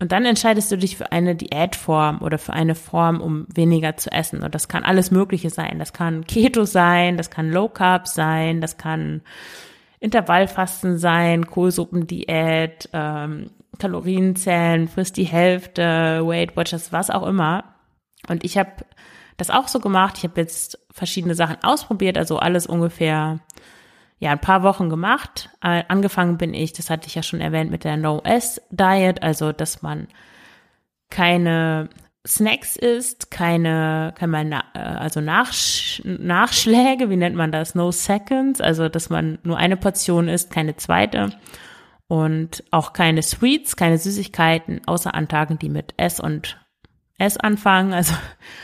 Und 0.00 0.10
dann 0.12 0.24
entscheidest 0.24 0.72
du 0.72 0.76
dich 0.76 0.96
für 0.96 1.12
eine 1.12 1.36
Diätform 1.36 2.20
oder 2.20 2.38
für 2.38 2.52
eine 2.52 2.74
Form, 2.74 3.20
um 3.20 3.46
weniger 3.54 3.96
zu 3.96 4.10
essen. 4.10 4.42
Und 4.42 4.54
das 4.54 4.66
kann 4.66 4.82
alles 4.82 5.10
Mögliche 5.10 5.50
sein. 5.50 5.78
Das 5.78 5.92
kann 5.92 6.26
Keto 6.26 6.64
sein, 6.64 7.16
das 7.16 7.30
kann 7.30 7.50
Low 7.50 7.68
Carb 7.68 8.08
sein, 8.08 8.60
das 8.60 8.76
kann 8.76 9.22
Intervallfasten 10.00 10.98
sein, 10.98 11.46
Kohlsuppendiät, 11.46 12.90
ähm, 12.92 13.50
Kalorienzellen, 13.78 14.88
frisst 14.88 15.16
die 15.16 15.24
Hälfte, 15.24 16.22
Weight 16.24 16.56
Watchers, 16.56 16.92
was 16.92 17.10
auch 17.10 17.26
immer. 17.26 17.74
Und 18.28 18.44
ich 18.44 18.56
habe 18.58 18.70
das 19.36 19.50
auch 19.50 19.68
so 19.68 19.80
gemacht. 19.80 20.14
Ich 20.18 20.24
habe 20.24 20.40
jetzt 20.40 20.78
verschiedene 20.90 21.34
Sachen 21.34 21.56
ausprobiert, 21.62 22.16
also 22.16 22.38
alles 22.38 22.66
ungefähr 22.66 23.40
ja 24.18 24.30
ein 24.30 24.40
paar 24.40 24.62
Wochen 24.62 24.88
gemacht. 24.88 25.50
Angefangen 25.60 26.38
bin 26.38 26.54
ich, 26.54 26.72
das 26.72 26.88
hatte 26.88 27.08
ich 27.08 27.14
ja 27.14 27.22
schon 27.22 27.40
erwähnt, 27.40 27.70
mit 27.70 27.84
der 27.84 27.96
No-S-Diet, 27.96 29.22
also 29.22 29.52
dass 29.52 29.82
man 29.82 30.08
keine 31.10 31.90
Snacks 32.26 32.76
isst, 32.76 33.30
keine, 33.30 34.14
kann 34.16 34.30
man, 34.30 34.52
äh, 34.52 34.62
also 34.74 35.20
Nachsch 35.20 36.00
Nachschläge, 36.04 37.10
wie 37.10 37.16
nennt 37.16 37.36
man 37.36 37.52
das? 37.52 37.74
No 37.74 37.92
Seconds, 37.92 38.62
also 38.62 38.88
dass 38.88 39.10
man 39.10 39.38
nur 39.42 39.58
eine 39.58 39.76
Portion 39.76 40.28
isst, 40.28 40.50
keine 40.50 40.76
zweite 40.76 41.32
und 42.08 42.64
auch 42.70 42.92
keine 42.92 43.22
Sweets, 43.22 43.76
keine 43.76 43.98
Süßigkeiten, 43.98 44.82
außer 44.86 45.14
an 45.14 45.28
Tagen, 45.28 45.58
die 45.58 45.68
mit 45.68 45.94
S 45.96 46.20
und 46.20 46.60
S 47.18 47.36
anfangen, 47.36 47.92
also 47.92 48.14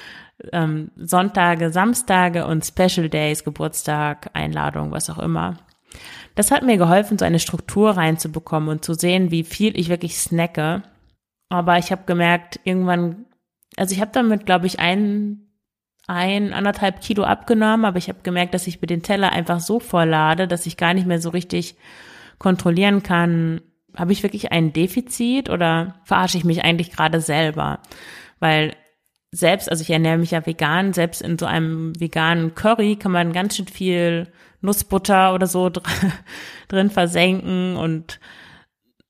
ähm, 0.53 0.91
Sonntage, 0.97 1.71
Samstage 1.71 2.47
und 2.47 2.65
Special 2.65 3.09
Days, 3.09 3.45
Geburtstag, 3.45 4.31
Einladung, 4.35 4.91
was 4.91 5.11
auch 5.11 5.19
immer. 5.19 5.57
Das 6.35 6.51
hat 6.51 6.63
mir 6.63 6.77
geholfen, 6.77 7.19
so 7.19 7.25
eine 7.25 7.41
Struktur 7.41 7.91
reinzubekommen 7.91 8.69
und 8.69 8.85
zu 8.85 8.95
sehen, 8.95 9.31
wie 9.31 9.45
viel 9.45 9.79
ich 9.79 9.89
wirklich 9.89 10.17
snacke. 10.17 10.83
Aber 11.49 11.79
ich 11.79 11.91
habe 11.91 12.03
gemerkt, 12.07 12.61
irgendwann, 12.65 13.27
also 13.77 13.95
ich 13.95 14.01
habe 14.01 14.13
damit, 14.15 14.47
glaube 14.47 14.67
ich, 14.67 14.79
ein, 14.79 15.49
ein, 16.07 16.53
anderthalb 16.53 17.01
Kilo 17.01 17.25
abgenommen, 17.25 17.85
aber 17.85 17.99
ich 17.99 18.09
habe 18.09 18.21
gemerkt, 18.23 18.55
dass 18.55 18.69
ich 18.69 18.81
mit 18.81 18.91
den 18.91 19.03
Teller 19.03 19.33
einfach 19.33 19.61
so 19.61 19.81
voll 19.81 20.11
dass 20.11 20.67
ich 20.67 20.77
gar 20.77 20.95
nicht 20.95 21.07
mehr 21.07 21.21
so 21.21 21.31
richtig 21.31 21.77
kontrollieren 22.41 23.05
kann, 23.05 23.61
habe 23.97 24.13
ich 24.13 24.25
wirklich 24.25 24.51
ein 24.51 24.73
Defizit 24.73 25.49
oder 25.49 26.01
verarsche 26.05 26.39
ich 26.39 26.45
mich 26.45 26.65
eigentlich 26.65 26.91
gerade 26.91 27.21
selber? 27.21 27.79
Weil 28.41 28.75
selbst, 29.31 29.71
also 29.71 29.83
ich 29.83 29.91
ernähre 29.91 30.19
mich 30.19 30.33
ja 30.33 30.45
vegan, 30.45 30.93
selbst 30.93 31.23
in 31.23 31.39
so 31.39 31.47
einem 31.47 31.93
veganen 32.01 32.57
Curry 32.57 32.97
kann 32.97 33.13
man 33.13 33.33
ganz 33.33 33.57
schön 33.57 33.69
viel 33.69 34.33
Nussbutter 34.61 35.35
oder 35.35 35.47
so 35.47 35.71
drin 36.69 36.91
versenken 36.91 37.77
und 37.77 38.19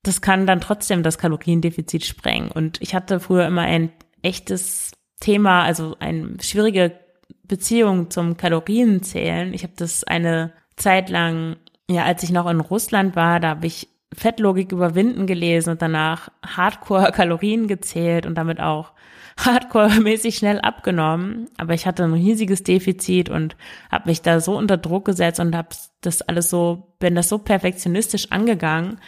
das 0.03 0.21
kann 0.21 0.45
dann 0.45 0.61
trotzdem 0.61 1.03
das 1.03 1.17
Kaloriendefizit 1.17 2.05
sprengen. 2.05 2.51
Und 2.51 2.81
ich 2.81 2.95
hatte 2.95 3.19
früher 3.19 3.45
immer 3.45 3.61
ein 3.61 3.91
echtes 4.23 4.91
Thema, 5.19 5.63
also 5.63 5.95
eine 5.99 6.37
schwierige 6.41 6.99
Beziehung 7.43 8.09
zum 8.09 8.35
Kalorienzählen. 8.35 9.53
Ich 9.53 9.63
habe 9.63 9.73
das 9.75 10.03
eine 10.03 10.53
Zeit 10.75 11.09
lang, 11.09 11.57
ja, 11.91 12.05
als 12.05 12.23
ich 12.23 12.31
noch 12.31 12.49
in 12.49 12.59
Russland 12.59 13.15
war, 13.15 13.39
da 13.39 13.49
habe 13.49 13.67
ich 13.67 13.89
Fettlogik 14.13 14.71
überwinden 14.71 15.25
gelesen 15.25 15.71
und 15.71 15.81
danach 15.81 16.29
Hardcore 16.45 17.11
Kalorien 17.15 17.67
gezählt 17.67 18.25
und 18.25 18.35
damit 18.35 18.59
auch 18.59 18.93
hardcore-mäßig 19.37 20.37
schnell 20.37 20.59
abgenommen, 20.59 21.49
aber 21.57 21.73
ich 21.73 21.87
hatte 21.87 22.03
ein 22.03 22.13
riesiges 22.13 22.63
Defizit 22.63 23.29
und 23.29 23.55
habe 23.91 24.09
mich 24.09 24.21
da 24.21 24.39
so 24.39 24.57
unter 24.57 24.77
Druck 24.77 25.05
gesetzt 25.05 25.39
und 25.39 25.55
habe 25.55 25.69
das 26.01 26.21
alles 26.21 26.49
so, 26.49 26.93
bin 26.99 27.15
das 27.15 27.29
so 27.29 27.37
perfektionistisch 27.37 28.31
angegangen, 28.31 28.99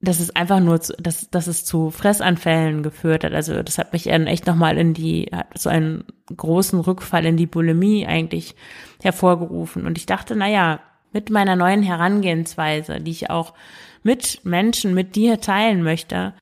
dass 0.00 0.20
es 0.20 0.34
einfach 0.34 0.60
nur, 0.60 0.80
zu, 0.80 0.94
dass, 0.94 1.28
dass 1.30 1.48
es 1.48 1.64
zu 1.64 1.90
Fressanfällen 1.90 2.84
geführt 2.84 3.24
hat. 3.24 3.32
Also 3.32 3.62
das 3.62 3.78
hat 3.78 3.92
mich 3.92 4.06
echt 4.06 4.46
nochmal 4.46 4.78
in 4.78 4.94
die, 4.94 5.28
hat 5.32 5.58
so 5.58 5.68
einen 5.68 6.04
großen 6.34 6.78
Rückfall 6.78 7.26
in 7.26 7.36
die 7.36 7.46
Bulimie 7.46 8.06
eigentlich 8.06 8.54
hervorgerufen. 9.02 9.86
Und 9.86 9.98
ich 9.98 10.06
dachte, 10.06 10.36
na 10.36 10.48
ja, 10.48 10.80
mit 11.12 11.30
meiner 11.30 11.56
neuen 11.56 11.82
Herangehensweise, 11.82 13.00
die 13.00 13.10
ich 13.10 13.30
auch 13.30 13.54
mit 14.02 14.44
Menschen, 14.44 14.94
mit 14.94 15.16
dir 15.16 15.40
teilen 15.40 15.82
möchte, 15.82 16.34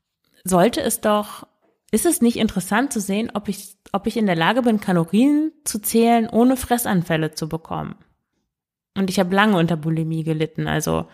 sollte 0.43 0.81
es 0.81 1.01
doch 1.01 1.45
ist 1.91 2.05
es 2.05 2.21
nicht 2.21 2.37
interessant 2.37 2.91
zu 2.91 2.99
sehen, 2.99 3.31
ob 3.33 3.47
ich, 3.47 3.75
ob 3.93 4.07
ich 4.07 4.17
in 4.17 4.25
der 4.25 4.35
Lage 4.35 4.61
bin, 4.61 4.79
Kalorien 4.79 5.51
zu 5.63 5.79
zählen, 5.79 6.27
ohne 6.29 6.57
Fressanfälle 6.57 7.31
zu 7.31 7.47
bekommen? 7.47 7.95
Und 8.97 9.09
ich 9.09 9.19
habe 9.19 9.33
lange 9.33 9.57
unter 9.57 9.77
Bulimie 9.77 10.23
gelitten. 10.23 10.67
Also 10.67 11.07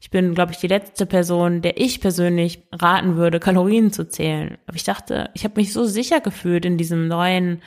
ich 0.00 0.10
bin, 0.10 0.34
glaube 0.34 0.52
ich, 0.52 0.58
die 0.58 0.68
letzte 0.68 1.04
Person, 1.04 1.62
der 1.62 1.80
ich 1.80 2.00
persönlich 2.00 2.62
raten 2.72 3.16
würde, 3.16 3.40
Kalorien 3.40 3.92
zu 3.92 4.08
zählen. 4.08 4.58
Aber 4.66 4.76
ich 4.76 4.84
dachte, 4.84 5.30
ich 5.34 5.44
habe 5.44 5.60
mich 5.60 5.72
so 5.72 5.84
sicher 5.84 6.20
gefühlt 6.20 6.64
in 6.64 6.78
diesem 6.78 7.08
neuen 7.08 7.60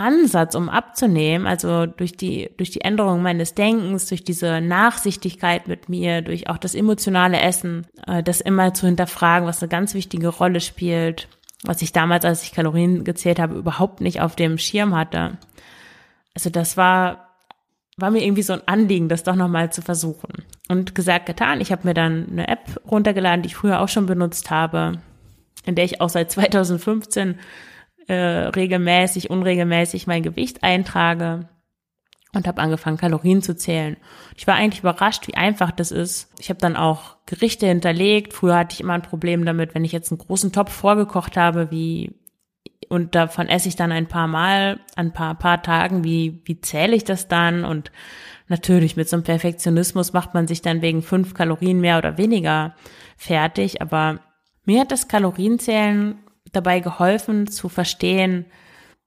Ansatz, 0.00 0.54
um 0.54 0.68
abzunehmen, 0.68 1.46
also 1.46 1.86
durch 1.86 2.16
die, 2.16 2.50
durch 2.56 2.70
die 2.70 2.80
Änderung 2.80 3.22
meines 3.22 3.54
Denkens, 3.54 4.06
durch 4.06 4.24
diese 4.24 4.60
Nachsichtigkeit 4.60 5.68
mit 5.68 5.88
mir, 5.88 6.22
durch 6.22 6.48
auch 6.48 6.58
das 6.58 6.74
emotionale 6.74 7.40
Essen, 7.40 7.86
äh, 8.06 8.22
das 8.22 8.40
immer 8.40 8.74
zu 8.74 8.86
hinterfragen, 8.86 9.46
was 9.46 9.62
eine 9.62 9.68
ganz 9.68 9.94
wichtige 9.94 10.28
Rolle 10.28 10.60
spielt 10.60 11.28
was 11.64 11.82
ich 11.82 11.92
damals, 11.92 12.24
als 12.24 12.42
ich 12.42 12.52
Kalorien 12.52 13.04
gezählt 13.04 13.38
habe, 13.38 13.56
überhaupt 13.56 14.00
nicht 14.00 14.20
auf 14.20 14.36
dem 14.36 14.58
Schirm 14.58 14.94
hatte. 14.96 15.38
Also 16.34 16.50
das 16.50 16.76
war 16.76 17.26
war 17.96 18.10
mir 18.10 18.24
irgendwie 18.24 18.42
so 18.42 18.54
ein 18.54 18.66
Anliegen, 18.66 19.10
das 19.10 19.24
doch 19.24 19.34
nochmal 19.34 19.72
zu 19.72 19.82
versuchen. 19.82 20.46
Und 20.68 20.94
gesagt, 20.94 21.26
getan. 21.26 21.60
Ich 21.60 21.70
habe 21.70 21.86
mir 21.86 21.92
dann 21.92 22.28
eine 22.30 22.48
App 22.48 22.80
runtergeladen, 22.90 23.42
die 23.42 23.48
ich 23.48 23.56
früher 23.56 23.80
auch 23.80 23.88
schon 23.88 24.06
benutzt 24.06 24.50
habe, 24.50 25.02
in 25.66 25.74
der 25.74 25.84
ich 25.84 26.00
auch 26.00 26.08
seit 26.08 26.30
2015 26.30 27.38
äh, 28.10 28.48
regelmäßig, 28.48 29.30
unregelmäßig 29.30 30.08
mein 30.08 30.24
Gewicht 30.24 30.64
eintrage 30.64 31.48
und 32.32 32.48
habe 32.48 32.60
angefangen, 32.60 32.96
Kalorien 32.96 33.40
zu 33.40 33.56
zählen. 33.56 33.96
Ich 34.36 34.46
war 34.46 34.56
eigentlich 34.56 34.80
überrascht, 34.80 35.28
wie 35.28 35.34
einfach 35.34 35.70
das 35.70 35.92
ist. 35.92 36.32
Ich 36.40 36.48
habe 36.48 36.58
dann 36.58 36.76
auch 36.76 37.16
Gerichte 37.26 37.66
hinterlegt. 37.66 38.32
Früher 38.32 38.56
hatte 38.56 38.74
ich 38.74 38.80
immer 38.80 38.94
ein 38.94 39.02
Problem 39.02 39.44
damit, 39.44 39.74
wenn 39.74 39.84
ich 39.84 39.92
jetzt 39.92 40.10
einen 40.10 40.18
großen 40.18 40.50
Topf 40.50 40.72
vorgekocht 40.72 41.36
habe, 41.36 41.70
wie 41.70 42.16
und 42.88 43.14
davon 43.14 43.48
esse 43.48 43.68
ich 43.68 43.76
dann 43.76 43.92
ein 43.92 44.08
paar 44.08 44.26
Mal, 44.26 44.80
ein 44.96 45.12
paar, 45.12 45.36
paar 45.36 45.62
Tagen, 45.62 46.02
wie, 46.02 46.42
wie 46.44 46.60
zähle 46.60 46.96
ich 46.96 47.04
das 47.04 47.28
dann? 47.28 47.64
Und 47.64 47.92
natürlich 48.48 48.96
mit 48.96 49.08
so 49.08 49.14
einem 49.14 49.22
Perfektionismus 49.22 50.12
macht 50.12 50.34
man 50.34 50.48
sich 50.48 50.62
dann 50.62 50.82
wegen 50.82 51.02
fünf 51.02 51.34
Kalorien 51.34 51.80
mehr 51.80 51.98
oder 51.98 52.18
weniger 52.18 52.74
fertig, 53.16 53.80
aber 53.80 54.18
mir 54.64 54.80
hat 54.80 54.90
das 54.90 55.06
Kalorienzählen 55.06 56.18
dabei 56.52 56.80
geholfen 56.80 57.46
zu 57.46 57.68
verstehen, 57.68 58.46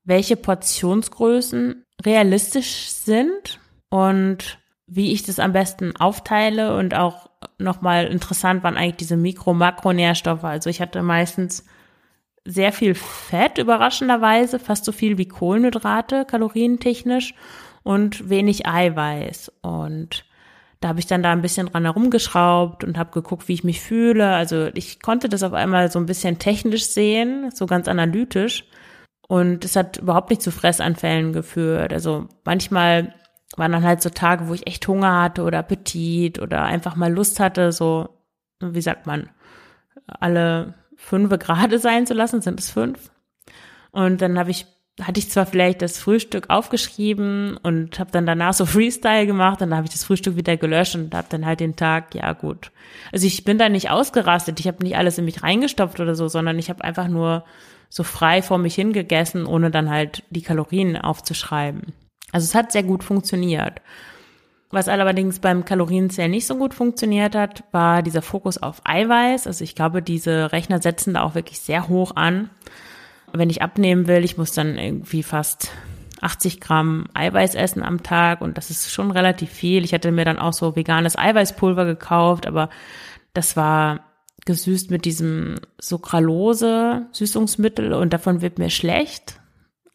welche 0.03 0.35
Portionsgrößen 0.35 1.85
realistisch 2.05 2.89
sind 2.89 3.59
und 3.89 4.59
wie 4.87 5.13
ich 5.13 5.23
das 5.23 5.39
am 5.39 5.53
besten 5.53 5.95
aufteile 5.95 6.75
und 6.75 6.93
auch 6.93 7.29
nochmal 7.57 8.05
interessant 8.07 8.63
waren 8.63 8.77
eigentlich 8.77 8.97
diese 8.97 9.17
Mikro-Makronährstoffe. 9.17 10.43
Also 10.43 10.69
ich 10.69 10.81
hatte 10.81 11.01
meistens 11.01 11.65
sehr 12.45 12.73
viel 12.73 12.93
Fett, 12.95 13.57
überraschenderweise, 13.57 14.59
fast 14.59 14.85
so 14.85 14.91
viel 14.91 15.17
wie 15.17 15.27
Kohlenhydrate, 15.27 16.25
kalorientechnisch 16.25 17.33
und 17.83 18.29
wenig 18.29 18.67
Eiweiß. 18.67 19.51
Und 19.61 20.25
da 20.83 20.89
habe 20.89 20.99
ich 20.99 21.07
dann 21.07 21.23
da 21.23 21.31
ein 21.31 21.41
bisschen 21.41 21.67
dran 21.67 21.85
herumgeschraubt 21.85 22.83
und 22.83 22.97
habe 22.97 23.11
geguckt, 23.11 23.47
wie 23.47 23.53
ich 23.53 23.63
mich 23.63 23.79
fühle. 23.79 24.35
Also 24.35 24.67
ich 24.73 25.01
konnte 25.01 25.29
das 25.29 25.41
auf 25.41 25.53
einmal 25.53 25.89
so 25.89 25.97
ein 25.97 26.05
bisschen 26.05 26.39
technisch 26.39 26.87
sehen, 26.87 27.51
so 27.53 27.67
ganz 27.67 27.87
analytisch. 27.87 28.65
Und 29.29 29.63
es 29.63 29.77
hat 29.77 29.99
überhaupt 29.99 30.29
nicht 30.29 30.41
zu 30.41 30.51
Fressanfällen 30.51 31.31
geführt. 31.31 31.93
Also 31.93 32.27
manchmal 32.43 33.13
waren 33.55 33.71
dann 33.71 33.83
halt 33.83 34.01
so 34.01 34.09
Tage, 34.09 34.49
wo 34.49 34.53
ich 34.53 34.67
echt 34.67 34.85
Hunger 34.85 35.21
hatte 35.21 35.43
oder 35.43 35.59
Appetit 35.59 36.39
oder 36.39 36.63
einfach 36.63 36.97
mal 36.97 37.13
Lust 37.13 37.39
hatte, 37.39 37.71
so, 37.71 38.09
wie 38.59 38.81
sagt 38.81 39.07
man, 39.07 39.29
alle 40.07 40.73
fünfe 40.97 41.37
gerade 41.37 41.79
sein 41.79 42.05
zu 42.05 42.13
lassen, 42.13 42.41
sind 42.41 42.59
es 42.59 42.69
fünf. 42.69 43.09
Und 43.91 44.21
dann 44.21 44.37
habe 44.37 44.51
ich 44.51 44.65
hatte 45.01 45.19
ich 45.19 45.29
zwar 45.29 45.45
vielleicht 45.45 45.81
das 45.81 45.97
Frühstück 45.97 46.49
aufgeschrieben 46.49 47.57
und 47.63 47.99
habe 47.99 48.11
dann 48.11 48.25
danach 48.25 48.53
so 48.53 48.65
Freestyle 48.67 49.25
gemacht 49.25 49.61
und 49.61 49.69
dann 49.69 49.77
habe 49.77 49.87
ich 49.87 49.93
das 49.93 50.03
Frühstück 50.03 50.35
wieder 50.35 50.57
gelöscht 50.57 50.95
und 50.95 51.13
habe 51.15 51.27
dann 51.29 51.45
halt 51.45 51.59
den 51.59 51.75
Tag, 51.75 52.13
ja 52.15 52.33
gut. 52.33 52.71
Also 53.11 53.25
ich 53.25 53.43
bin 53.43 53.57
da 53.57 53.69
nicht 53.69 53.89
ausgerastet, 53.89 54.59
ich 54.59 54.67
habe 54.67 54.83
nicht 54.83 54.97
alles 54.97 55.17
in 55.17 55.25
mich 55.25 55.43
reingestopft 55.43 55.99
oder 55.99 56.15
so, 56.15 56.27
sondern 56.27 56.59
ich 56.59 56.69
habe 56.69 56.83
einfach 56.83 57.07
nur 57.07 57.43
so 57.89 58.03
frei 58.03 58.41
vor 58.41 58.57
mich 58.57 58.75
hingegessen, 58.75 59.45
ohne 59.45 59.71
dann 59.71 59.89
halt 59.89 60.23
die 60.29 60.41
Kalorien 60.41 60.97
aufzuschreiben. 60.97 61.93
Also 62.31 62.45
es 62.45 62.55
hat 62.55 62.71
sehr 62.71 62.83
gut 62.83 63.03
funktioniert. 63.03 63.81
Was 64.71 64.87
allerdings 64.87 65.37
beim 65.37 65.65
Kalorienzählen 65.65 66.31
nicht 66.31 66.47
so 66.47 66.55
gut 66.57 66.73
funktioniert 66.73 67.35
hat, 67.35 67.63
war 67.71 68.01
dieser 68.01 68.23
Fokus 68.23 68.57
auf 68.57 68.81
Eiweiß. 68.83 69.45
Also 69.45 69.63
ich 69.63 69.75
glaube, 69.75 70.01
diese 70.01 70.51
Rechner 70.51 70.81
setzen 70.81 71.13
da 71.13 71.21
auch 71.21 71.35
wirklich 71.35 71.59
sehr 71.59 71.87
hoch 71.87 72.15
an. 72.15 72.49
Wenn 73.33 73.49
ich 73.49 73.61
abnehmen 73.61 74.07
will, 74.07 74.23
ich 74.23 74.37
muss 74.37 74.51
dann 74.51 74.77
irgendwie 74.77 75.23
fast 75.23 75.71
80 76.21 76.61
Gramm 76.61 77.05
Eiweiß 77.13 77.55
essen 77.55 77.83
am 77.83 78.03
Tag 78.03 78.41
und 78.41 78.57
das 78.57 78.69
ist 78.69 78.91
schon 78.91 79.11
relativ 79.11 79.49
viel. 79.49 79.83
Ich 79.83 79.93
hatte 79.93 80.11
mir 80.11 80.25
dann 80.25 80.39
auch 80.39 80.53
so 80.53 80.75
veganes 80.75 81.17
Eiweißpulver 81.17 81.85
gekauft, 81.85 82.47
aber 82.47 82.69
das 83.33 83.57
war 83.57 84.01
gesüßt 84.45 84.91
mit 84.91 85.05
diesem 85.05 85.55
Sucralose 85.79 87.07
Süßungsmittel 87.11 87.93
und 87.93 88.13
davon 88.13 88.41
wird 88.41 88.59
mir 88.59 88.69
schlecht. 88.69 89.39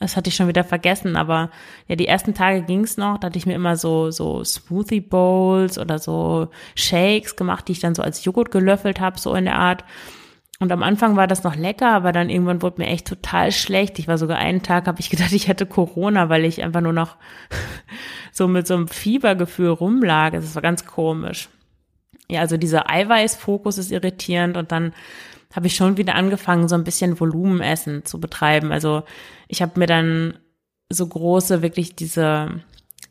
Das 0.01 0.17
hatte 0.17 0.29
ich 0.29 0.37
schon 0.37 0.47
wieder 0.47 0.63
vergessen, 0.63 1.17
aber 1.17 1.51
ja, 1.89 1.97
die 1.97 2.07
ersten 2.07 2.33
Tage 2.33 2.63
ging's 2.63 2.97
noch. 2.97 3.19
Da 3.19 3.27
hatte 3.27 3.39
ich 3.39 3.47
mir 3.47 3.55
immer 3.55 3.77
so, 3.77 4.13
so 4.13 4.45
Smoothie 4.45 5.01
Bowls 5.01 5.77
oder 5.77 5.99
so 5.99 6.49
Shakes 6.77 7.35
gemacht, 7.35 7.67
die 7.67 7.73
ich 7.73 7.81
dann 7.81 7.97
so 7.97 8.03
als 8.03 8.25
Joghurt 8.25 8.53
gelöffelt 8.53 9.01
habe, 9.01 9.19
so 9.19 9.35
in 9.35 9.47
der 9.47 9.59
Art. 9.59 9.85
Und 10.61 10.73
am 10.73 10.83
Anfang 10.83 11.17
war 11.17 11.29
das 11.29 11.45
noch 11.45 11.55
lecker, 11.55 11.91
aber 11.93 12.11
dann 12.11 12.31
irgendwann 12.31 12.63
wurde 12.63 12.83
mir 12.83 12.89
echt 12.89 13.07
total 13.07 13.53
schlecht. 13.53 13.99
Ich 13.99 14.09
war 14.09 14.19
sogar 14.19 14.39
einen 14.39 14.63
Tag, 14.63 14.87
habe 14.87 15.01
ich 15.01 15.11
gedacht, 15.11 15.33
ich 15.33 15.49
hätte 15.49 15.67
Corona, 15.67 16.29
weil 16.29 16.45
ich 16.45 16.63
einfach 16.63 16.81
nur 16.81 16.93
noch 16.93 17.17
so 18.33 18.49
mit 18.49 18.67
so 18.67 18.75
einem 18.75 18.89
Fiebergefühl 18.89 19.69
rumlag. 19.69 20.33
Das 20.33 20.55
war 20.55 20.63
ganz 20.63 20.85
komisch. 20.85 21.49
Ja, 22.31 22.41
also 22.41 22.57
dieser 22.57 22.91
Eiweißfokus 22.91 23.79
ist 23.79 23.91
irritierend 23.91 24.57
und 24.57 24.73
dann 24.73 24.93
habe 25.55 25.67
ich 25.67 25.77
schon 25.77 25.97
wieder 25.97 26.15
angefangen, 26.15 26.69
so 26.69 26.75
ein 26.75 26.85
bisschen 26.85 27.19
Volumenessen 27.19 28.05
zu 28.05 28.21
betreiben. 28.21 28.71
Also 28.71 29.05
ich 29.47 29.63
habe 29.63 29.79
mir 29.79 29.87
dann 29.87 30.39
so 30.91 31.07
große, 31.07 31.63
wirklich 31.63 31.97
diese, 31.97 32.61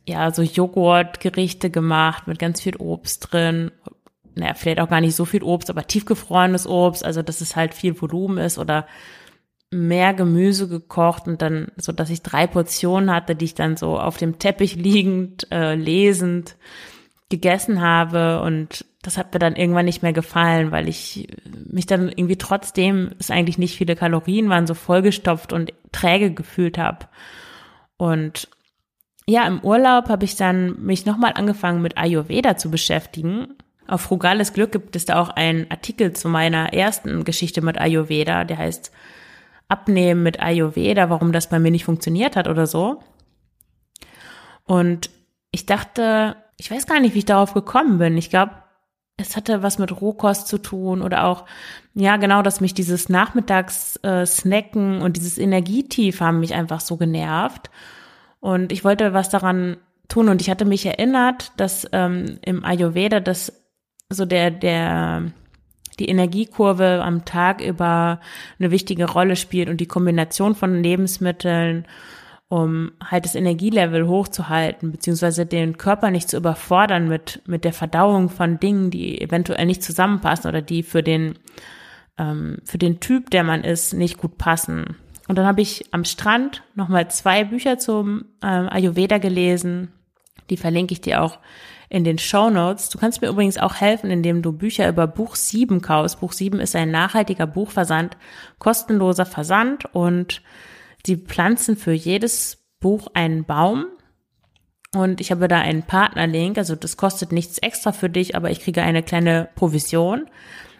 ja, 0.07 0.31
so 0.31 0.43
Joghurtgerichte 0.43 1.69
gemacht 1.69 2.27
mit 2.27 2.37
ganz 2.37 2.61
viel 2.61 2.75
Obst 2.75 3.31
drin. 3.31 3.71
Naja, 4.37 4.53
vielleicht 4.53 4.79
auch 4.79 4.89
gar 4.89 5.01
nicht 5.01 5.15
so 5.15 5.25
viel 5.25 5.43
Obst, 5.43 5.69
aber 5.69 5.87
tiefgefrorenes 5.87 6.67
Obst, 6.67 7.03
also 7.03 7.21
dass 7.21 7.41
es 7.41 7.55
halt 7.55 7.73
viel 7.73 7.99
Volumen 7.99 8.37
ist 8.37 8.57
oder 8.57 8.87
mehr 9.69 10.13
Gemüse 10.13 10.67
gekocht 10.67 11.27
und 11.27 11.41
dann 11.41 11.71
so, 11.75 11.91
dass 11.91 12.09
ich 12.09 12.21
drei 12.21 12.47
Portionen 12.47 13.13
hatte, 13.13 13.35
die 13.35 13.45
ich 13.45 13.55
dann 13.55 13.75
so 13.75 13.99
auf 13.99 14.17
dem 14.17 14.39
Teppich 14.39 14.75
liegend, 14.75 15.51
äh, 15.51 15.75
lesend 15.75 16.55
gegessen 17.29 17.81
habe 17.81 18.41
und 18.41 18.85
das 19.01 19.17
hat 19.17 19.33
mir 19.33 19.39
dann 19.39 19.55
irgendwann 19.55 19.85
nicht 19.85 20.03
mehr 20.03 20.13
gefallen, 20.13 20.71
weil 20.71 20.87
ich 20.87 21.27
mich 21.69 21.85
dann 21.85 22.09
irgendwie 22.09 22.37
trotzdem 22.37 23.11
es 23.19 23.31
eigentlich 23.31 23.57
nicht 23.57 23.77
viele 23.77 23.95
Kalorien 23.95 24.49
waren, 24.49 24.67
so 24.67 24.73
vollgestopft 24.73 25.53
und 25.53 25.73
träge 25.91 26.33
gefühlt 26.33 26.77
habe. 26.77 27.07
Und 27.97 28.49
ja, 29.27 29.45
im 29.45 29.59
Urlaub 29.61 30.07
habe 30.07 30.23
ich 30.23 30.35
dann 30.35 30.81
mich 30.81 31.05
nochmal 31.05 31.33
angefangen 31.35 31.81
mit 31.81 31.97
Ayurveda 31.97 32.55
zu 32.57 32.71
beschäftigen. 32.71 33.56
Auf 33.87 34.01
Frugales 34.01 34.53
Glück 34.53 34.71
gibt 34.71 34.95
es 34.95 35.05
da 35.05 35.19
auch 35.19 35.29
einen 35.29 35.71
Artikel 35.71 36.13
zu 36.13 36.27
meiner 36.27 36.73
ersten 36.73 37.23
Geschichte 37.23 37.61
mit 37.61 37.79
Ayurveda, 37.79 38.43
der 38.43 38.57
heißt 38.57 38.91
Abnehmen 39.69 40.23
mit 40.23 40.41
Ayurveda, 40.41 41.09
warum 41.09 41.31
das 41.31 41.49
bei 41.49 41.59
mir 41.59 41.71
nicht 41.71 41.85
funktioniert 41.85 42.35
hat 42.35 42.47
oder 42.47 42.67
so. 42.67 43.01
Und 44.65 45.09
ich 45.51 45.65
dachte, 45.65 46.35
ich 46.57 46.69
weiß 46.69 46.87
gar 46.87 46.99
nicht, 46.99 47.15
wie 47.15 47.19
ich 47.19 47.25
darauf 47.25 47.53
gekommen 47.53 47.97
bin. 47.97 48.17
Ich 48.17 48.29
glaube, 48.29 48.51
es 49.17 49.35
hatte 49.35 49.63
was 49.63 49.79
mit 49.79 49.99
Rohkost 49.99 50.47
zu 50.47 50.57
tun 50.59 51.01
oder 51.01 51.25
auch, 51.25 51.45
ja, 51.95 52.17
genau, 52.17 52.41
dass 52.43 52.61
mich 52.61 52.73
dieses 52.73 53.09
Nachmittags-Snacken 53.09 54.99
äh, 54.99 55.03
und 55.03 55.17
dieses 55.17 55.37
Energietief 55.37 56.21
haben 56.21 56.39
mich 56.39 56.53
einfach 56.53 56.81
so 56.81 56.97
genervt. 56.97 57.71
Und 58.39 58.71
ich 58.71 58.83
wollte 58.83 59.13
was 59.13 59.29
daran 59.29 59.77
tun 60.07 60.29
und 60.29 60.41
ich 60.41 60.49
hatte 60.49 60.65
mich 60.65 60.85
erinnert, 60.85 61.51
dass 61.57 61.87
ähm, 61.91 62.37
im 62.43 62.63
Ayurveda 62.63 63.19
das 63.19 63.56
so 64.09 64.25
der, 64.25 64.51
der, 64.51 65.31
die 65.99 66.09
Energiekurve 66.09 67.03
am 67.03 67.25
Tag 67.25 67.61
über 67.61 68.19
eine 68.59 68.71
wichtige 68.71 69.09
Rolle 69.09 69.35
spielt 69.35 69.69
und 69.69 69.81
die 69.81 69.87
Kombination 69.87 70.55
von 70.55 70.81
Lebensmitteln 70.81 71.85
um 72.49 72.91
halt 73.03 73.25
das 73.25 73.35
Energielevel 73.35 74.07
hochzuhalten, 74.07 74.91
beziehungsweise 74.91 75.45
den 75.45 75.77
Körper 75.77 76.11
nicht 76.11 76.29
zu 76.29 76.37
überfordern 76.37 77.09
mit, 77.09 77.41
mit 77.45 77.65
der 77.65 77.73
Verdauung 77.73 78.29
von 78.29 78.59
Dingen, 78.59 78.89
die 78.89 79.19
eventuell 79.19 79.65
nicht 79.65 79.83
zusammenpassen 79.83 80.47
oder 80.47 80.61
die 80.61 80.83
für 80.83 81.03
den, 81.03 81.37
ähm, 82.17 82.59
für 82.63 82.77
den 82.77 83.01
Typ, 83.01 83.31
der 83.31 83.43
man 83.43 83.63
ist, 83.63 83.93
nicht 83.93 84.17
gut 84.17 84.37
passen. 84.37 84.95
Und 85.27 85.37
dann 85.37 85.45
habe 85.45 85.61
ich 85.61 85.85
am 85.91 86.05
Strand 86.05 86.63
nochmal 86.73 87.09
zwei 87.11 87.43
Bücher 87.43 87.79
zum 87.79 88.23
ähm, 88.41 88.69
Ayurveda 88.69 89.17
gelesen. 89.17 89.91
Die 90.49 90.55
verlinke 90.55 90.93
ich 90.93 91.01
dir 91.01 91.21
auch 91.21 91.39
in 91.89 92.03
den 92.03 92.17
Show 92.17 92.49
Notes. 92.49 92.89
Du 92.89 92.97
kannst 92.97 93.21
mir 93.21 93.29
übrigens 93.29 93.57
auch 93.57 93.75
helfen, 93.75 94.11
indem 94.11 94.41
du 94.41 94.51
Bücher 94.51 94.89
über 94.89 95.07
Buch 95.07 95.35
7 95.35 95.81
kaufst. 95.81 96.19
Buch 96.19 96.33
7 96.33 96.59
ist 96.59 96.75
ein 96.75 96.91
nachhaltiger 96.91 97.47
Buchversand, 97.47 98.17
kostenloser 98.59 99.25
Versand 99.25 99.85
und 99.93 100.41
Sie 101.05 101.15
pflanzen 101.15 101.77
für 101.77 101.93
jedes 101.93 102.65
Buch 102.81 103.07
einen 103.13 103.45
Baum. 103.45 103.85
Und 104.93 105.21
ich 105.21 105.31
habe 105.31 105.47
da 105.47 105.59
einen 105.59 105.83
Partnerlink, 105.83 106.57
also 106.57 106.75
das 106.75 106.97
kostet 106.97 107.31
nichts 107.31 107.59
extra 107.59 107.93
für 107.93 108.09
dich, 108.09 108.35
aber 108.35 108.51
ich 108.51 108.59
kriege 108.59 108.81
eine 108.81 109.03
kleine 109.03 109.47
Provision. 109.55 110.25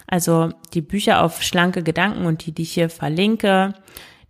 Also 0.06 0.52
die 0.74 0.82
Bücher 0.82 1.24
auf 1.24 1.43
schlanke 1.43 1.82
Gedanken 1.82 2.26
und 2.26 2.46
die, 2.46 2.52
die 2.52 2.63
ich 2.63 2.74
hier 2.74 2.89
verlinke, 2.89 3.74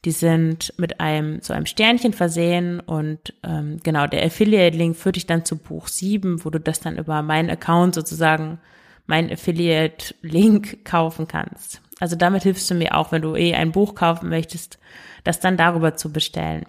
die 0.05 0.11
sind 0.11 0.73
mit 0.77 0.99
einem 0.99 1.41
so 1.41 1.53
einem 1.53 1.65
Sternchen 1.65 2.13
versehen 2.13 2.79
und 2.79 3.33
ähm, 3.43 3.79
genau 3.83 4.07
der 4.07 4.25
Affiliate-Link 4.25 4.95
führt 4.95 5.15
dich 5.15 5.25
dann 5.25 5.43
zu 5.43 5.57
Buch 5.57 5.87
7, 5.87 6.45
wo 6.45 6.49
du 6.49 6.59
das 6.59 6.79
dann 6.79 6.97
über 6.97 7.21
meinen 7.21 7.49
Account 7.49 7.95
sozusagen, 7.95 8.59
meinen 9.05 9.31
Affiliate-Link 9.31 10.85
kaufen 10.85 11.27
kannst. 11.27 11.81
Also 11.99 12.15
damit 12.15 12.43
hilfst 12.43 12.69
du 12.69 12.75
mir 12.75 12.95
auch, 12.95 13.11
wenn 13.11 13.23
du 13.23 13.35
eh 13.35 13.55
ein 13.55 13.71
Buch 13.71 13.95
kaufen 13.95 14.29
möchtest, 14.29 14.77
das 15.23 15.39
dann 15.39 15.57
darüber 15.57 15.95
zu 15.95 16.11
bestellen. 16.11 16.65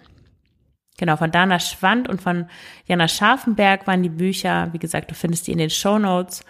Genau, 0.99 1.17
von 1.17 1.31
Dana 1.31 1.61
Schwand 1.61 2.09
und 2.09 2.21
von 2.21 2.47
Jana 2.87 3.07
Scharfenberg 3.07 3.87
waren 3.87 4.03
die 4.03 4.09
Bücher. 4.09 4.71
Wie 4.73 4.81
gesagt, 4.81 5.11
du 5.11 5.15
findest 5.15 5.47
die 5.47 5.53
in 5.53 5.59
den 5.59 5.71
Show 5.71 5.99
Notes. 5.99 6.45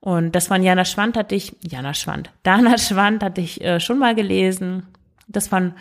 Und 0.00 0.34
das 0.34 0.46
von 0.46 0.62
Jana 0.62 0.84
Schwand 0.84 1.16
hatte 1.16 1.34
ich, 1.34 1.54
Jana 1.60 1.92
Schwand, 1.92 2.30
Dana 2.42 2.78
Schwand 2.78 3.22
hatte 3.22 3.40
ich 3.40 3.62
äh, 3.62 3.80
schon 3.80 3.98
mal 3.98 4.14
gelesen. 4.14 4.86
Das 5.28 5.48
von 5.48 5.74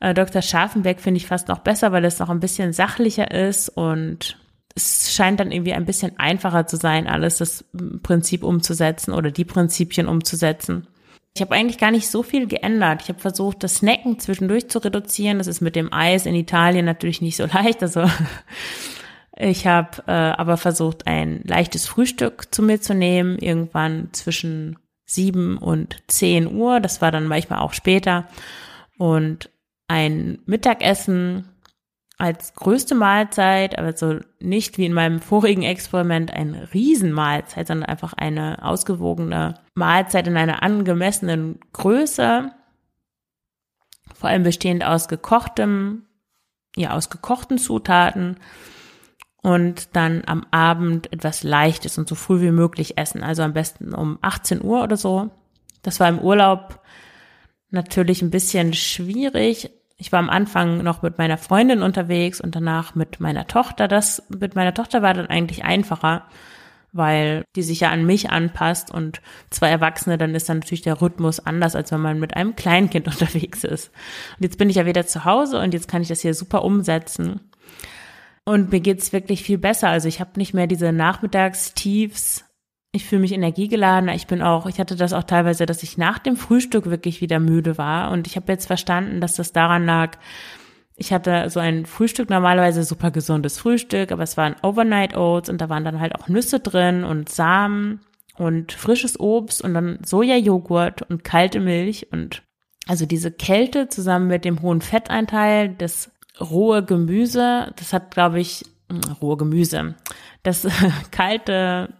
äh, 0.00 0.14
Dr. 0.14 0.42
Scharfenberg 0.42 1.00
finde 1.00 1.18
ich 1.18 1.26
fast 1.26 1.48
noch 1.48 1.58
besser, 1.58 1.92
weil 1.92 2.04
es 2.04 2.18
noch 2.18 2.30
ein 2.30 2.40
bisschen 2.40 2.72
sachlicher 2.72 3.30
ist 3.30 3.68
und 3.68 4.38
es 4.74 5.12
scheint 5.14 5.40
dann 5.40 5.52
irgendwie 5.52 5.74
ein 5.74 5.84
bisschen 5.84 6.18
einfacher 6.18 6.66
zu 6.66 6.76
sein, 6.76 7.06
alles 7.06 7.38
das 7.38 7.64
Prinzip 8.02 8.44
umzusetzen 8.44 9.12
oder 9.12 9.30
die 9.30 9.44
Prinzipien 9.44 10.06
umzusetzen. 10.06 10.86
Ich 11.34 11.42
habe 11.42 11.54
eigentlich 11.54 11.78
gar 11.78 11.90
nicht 11.90 12.08
so 12.08 12.22
viel 12.22 12.46
geändert. 12.46 13.02
Ich 13.02 13.08
habe 13.08 13.20
versucht, 13.20 13.62
das 13.62 13.76
Snacken 13.76 14.18
zwischendurch 14.18 14.68
zu 14.68 14.78
reduzieren. 14.78 15.38
Das 15.38 15.46
ist 15.46 15.60
mit 15.60 15.76
dem 15.76 15.92
Eis 15.92 16.26
in 16.26 16.34
Italien 16.34 16.84
natürlich 16.84 17.20
nicht 17.20 17.36
so 17.36 17.46
leicht. 17.52 17.82
Also 17.82 18.08
ich 19.36 19.66
habe 19.66 20.02
äh, 20.06 20.12
aber 20.12 20.56
versucht, 20.56 21.06
ein 21.06 21.42
leichtes 21.44 21.86
Frühstück 21.86 22.52
zu 22.52 22.62
mir 22.62 22.80
zu 22.80 22.94
nehmen, 22.94 23.38
irgendwann 23.38 24.08
zwischen 24.12 24.78
sieben 25.06 25.56
und 25.58 25.96
zehn 26.08 26.52
Uhr. 26.52 26.80
Das 26.80 27.00
war 27.00 27.10
dann 27.10 27.26
manchmal 27.26 27.60
auch 27.60 27.74
später. 27.74 28.26
Und 29.00 29.48
ein 29.88 30.40
Mittagessen 30.44 31.48
als 32.18 32.52
größte 32.52 32.94
Mahlzeit, 32.94 33.78
also 33.78 34.18
nicht 34.40 34.76
wie 34.76 34.84
in 34.84 34.92
meinem 34.92 35.20
vorigen 35.20 35.62
Experiment 35.62 36.30
eine 36.34 36.74
Riesenmahlzeit, 36.74 37.66
sondern 37.66 37.88
einfach 37.88 38.12
eine 38.12 38.62
ausgewogene 38.62 39.54
Mahlzeit 39.74 40.26
in 40.26 40.36
einer 40.36 40.62
angemessenen 40.62 41.60
Größe, 41.72 42.52
vor 44.14 44.28
allem 44.28 44.42
bestehend 44.42 44.84
aus 44.84 45.08
gekochtem, 45.08 46.04
ja, 46.76 46.90
aus 46.90 47.08
gekochten 47.08 47.56
Zutaten 47.56 48.36
und 49.40 49.96
dann 49.96 50.24
am 50.26 50.44
Abend 50.50 51.10
etwas 51.10 51.42
Leichtes 51.42 51.96
und 51.96 52.06
so 52.06 52.14
früh 52.16 52.42
wie 52.42 52.50
möglich 52.50 52.98
essen, 52.98 53.22
also 53.22 53.44
am 53.44 53.54
besten 53.54 53.94
um 53.94 54.18
18 54.20 54.62
Uhr 54.62 54.82
oder 54.82 54.98
so. 54.98 55.30
Das 55.80 56.00
war 56.00 56.08
im 56.10 56.18
Urlaub 56.18 56.79
natürlich 57.70 58.22
ein 58.22 58.30
bisschen 58.30 58.74
schwierig, 58.74 59.70
ich 60.00 60.12
war 60.12 60.18
am 60.18 60.30
Anfang 60.30 60.82
noch 60.82 61.02
mit 61.02 61.18
meiner 61.18 61.36
Freundin 61.36 61.82
unterwegs 61.82 62.40
und 62.40 62.56
danach 62.56 62.94
mit 62.94 63.20
meiner 63.20 63.46
Tochter. 63.46 63.86
Das 63.86 64.22
mit 64.30 64.54
meiner 64.54 64.72
Tochter 64.72 65.02
war 65.02 65.12
dann 65.12 65.26
eigentlich 65.26 65.62
einfacher, 65.62 66.24
weil 66.90 67.44
die 67.54 67.62
sich 67.62 67.80
ja 67.80 67.90
an 67.90 68.06
mich 68.06 68.30
anpasst 68.30 68.90
und 68.90 69.20
zwei 69.50 69.68
Erwachsene, 69.68 70.16
dann 70.16 70.34
ist 70.34 70.48
dann 70.48 70.60
natürlich 70.60 70.80
der 70.80 71.02
Rhythmus 71.02 71.38
anders, 71.38 71.76
als 71.76 71.92
wenn 71.92 72.00
man 72.00 72.18
mit 72.18 72.34
einem 72.34 72.56
Kleinkind 72.56 73.06
unterwegs 73.08 73.62
ist. 73.62 73.90
Und 74.38 74.44
jetzt 74.44 74.56
bin 74.56 74.70
ich 74.70 74.76
ja 74.76 74.86
wieder 74.86 75.06
zu 75.06 75.26
Hause 75.26 75.60
und 75.60 75.74
jetzt 75.74 75.86
kann 75.86 76.00
ich 76.00 76.08
das 76.08 76.22
hier 76.22 76.32
super 76.32 76.64
umsetzen. 76.64 77.40
Und 78.44 78.72
mir 78.72 78.80
geht's 78.80 79.12
wirklich 79.12 79.42
viel 79.42 79.58
besser. 79.58 79.90
Also 79.90 80.08
ich 80.08 80.18
habe 80.18 80.30
nicht 80.36 80.54
mehr 80.54 80.66
diese 80.66 80.92
Nachmittagstiefs, 80.92 82.46
ich 82.92 83.04
fühle 83.06 83.20
mich 83.20 83.32
energiegeladener. 83.32 84.14
Ich 84.14 84.26
bin 84.26 84.42
auch, 84.42 84.66
ich 84.66 84.80
hatte 84.80 84.96
das 84.96 85.12
auch 85.12 85.22
teilweise, 85.22 85.66
dass 85.66 85.82
ich 85.82 85.96
nach 85.96 86.18
dem 86.18 86.36
Frühstück 86.36 86.86
wirklich 86.86 87.20
wieder 87.20 87.38
müde 87.38 87.78
war. 87.78 88.10
Und 88.10 88.26
ich 88.26 88.36
habe 88.36 88.50
jetzt 88.52 88.66
verstanden, 88.66 89.20
dass 89.20 89.36
das 89.36 89.52
daran 89.52 89.86
lag, 89.86 90.18
ich 90.96 91.14
hatte 91.14 91.48
so 91.48 91.60
ein 91.60 91.86
Frühstück, 91.86 92.28
normalerweise 92.28 92.84
super 92.84 93.10
gesundes 93.10 93.58
Frühstück, 93.58 94.12
aber 94.12 94.22
es 94.22 94.36
waren 94.36 94.54
Overnight 94.62 95.16
Oats 95.16 95.48
und 95.48 95.58
da 95.60 95.70
waren 95.70 95.84
dann 95.84 95.98
halt 95.98 96.14
auch 96.14 96.28
Nüsse 96.28 96.60
drin 96.60 97.04
und 97.04 97.30
Samen 97.30 98.00
und 98.36 98.72
frisches 98.72 99.18
Obst 99.18 99.62
und 99.62 99.72
dann 99.72 99.98
Sojajoghurt 100.04 101.02
und 101.08 101.24
kalte 101.24 101.58
Milch 101.58 102.12
und 102.12 102.42
also 102.86 103.06
diese 103.06 103.30
Kälte 103.30 103.88
zusammen 103.88 104.26
mit 104.26 104.44
dem 104.44 104.60
hohen 104.60 104.82
Fetteinteil, 104.82 105.70
das 105.70 106.10
rohe 106.38 106.84
Gemüse, 106.84 107.72
das 107.76 107.94
hat, 107.94 108.10
glaube 108.10 108.40
ich, 108.40 108.64
hm, 108.90 109.00
rohe 109.22 109.38
Gemüse, 109.38 109.94
das 110.42 110.68
kalte 111.10 111.94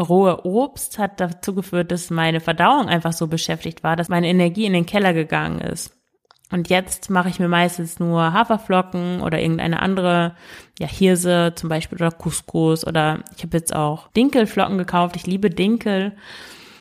rohe 0.00 0.44
Obst 0.44 0.98
hat 0.98 1.20
dazu 1.20 1.54
geführt, 1.54 1.90
dass 1.90 2.10
meine 2.10 2.40
Verdauung 2.40 2.88
einfach 2.88 3.12
so 3.12 3.26
beschäftigt 3.26 3.82
war, 3.82 3.96
dass 3.96 4.08
meine 4.08 4.28
Energie 4.28 4.66
in 4.66 4.72
den 4.72 4.86
Keller 4.86 5.14
gegangen 5.14 5.60
ist. 5.60 5.92
Und 6.52 6.68
jetzt 6.68 7.10
mache 7.10 7.28
ich 7.28 7.40
mir 7.40 7.48
meistens 7.48 7.98
nur 7.98 8.32
Haferflocken 8.32 9.20
oder 9.20 9.40
irgendeine 9.40 9.82
andere, 9.82 10.36
ja, 10.78 10.86
Hirse 10.86 11.52
zum 11.56 11.68
Beispiel 11.68 11.96
oder 11.98 12.12
Couscous 12.12 12.86
oder 12.86 13.24
ich 13.36 13.42
habe 13.42 13.56
jetzt 13.56 13.74
auch 13.74 14.08
Dinkelflocken 14.12 14.78
gekauft. 14.78 15.16
Ich 15.16 15.26
liebe 15.26 15.50
Dinkel. 15.50 16.12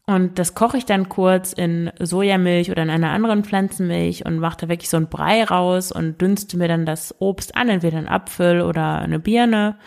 Und 0.07 0.37
das 0.37 0.53
koche 0.53 0.77
ich 0.77 0.85
dann 0.85 1.09
kurz 1.09 1.51
in 1.51 1.91
Sojamilch 1.99 2.69
oder 2.69 2.83
in 2.83 2.91
einer 2.91 3.09
anderen 3.09 3.43
Pflanzenmilch 3.43 4.23
und 4.23 4.37
mache 4.37 4.57
da 4.61 4.69
wirklich 4.69 4.89
so 4.89 4.97
ein 4.97 5.09
Brei 5.09 5.43
raus 5.43 5.91
und 5.91 6.21
dünste 6.21 6.57
mir 6.57 6.67
dann 6.67 6.85
das 6.85 7.15
Obst 7.17 7.55
an, 7.55 7.69
entweder 7.69 7.97
ein 7.97 8.07
Apfel 8.07 8.61
oder 8.61 8.99
eine 8.99 9.17
Birne 9.17 9.77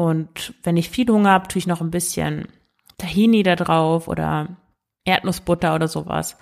und 0.00 0.54
wenn 0.62 0.78
ich 0.78 0.88
viel 0.88 1.06
Hunger 1.08 1.28
habe, 1.28 1.48
tue 1.48 1.58
ich 1.58 1.66
noch 1.66 1.82
ein 1.82 1.90
bisschen 1.90 2.48
Tahini 2.96 3.42
da 3.42 3.54
drauf 3.54 4.08
oder 4.08 4.48
Erdnussbutter 5.04 5.74
oder 5.74 5.88
sowas. 5.88 6.38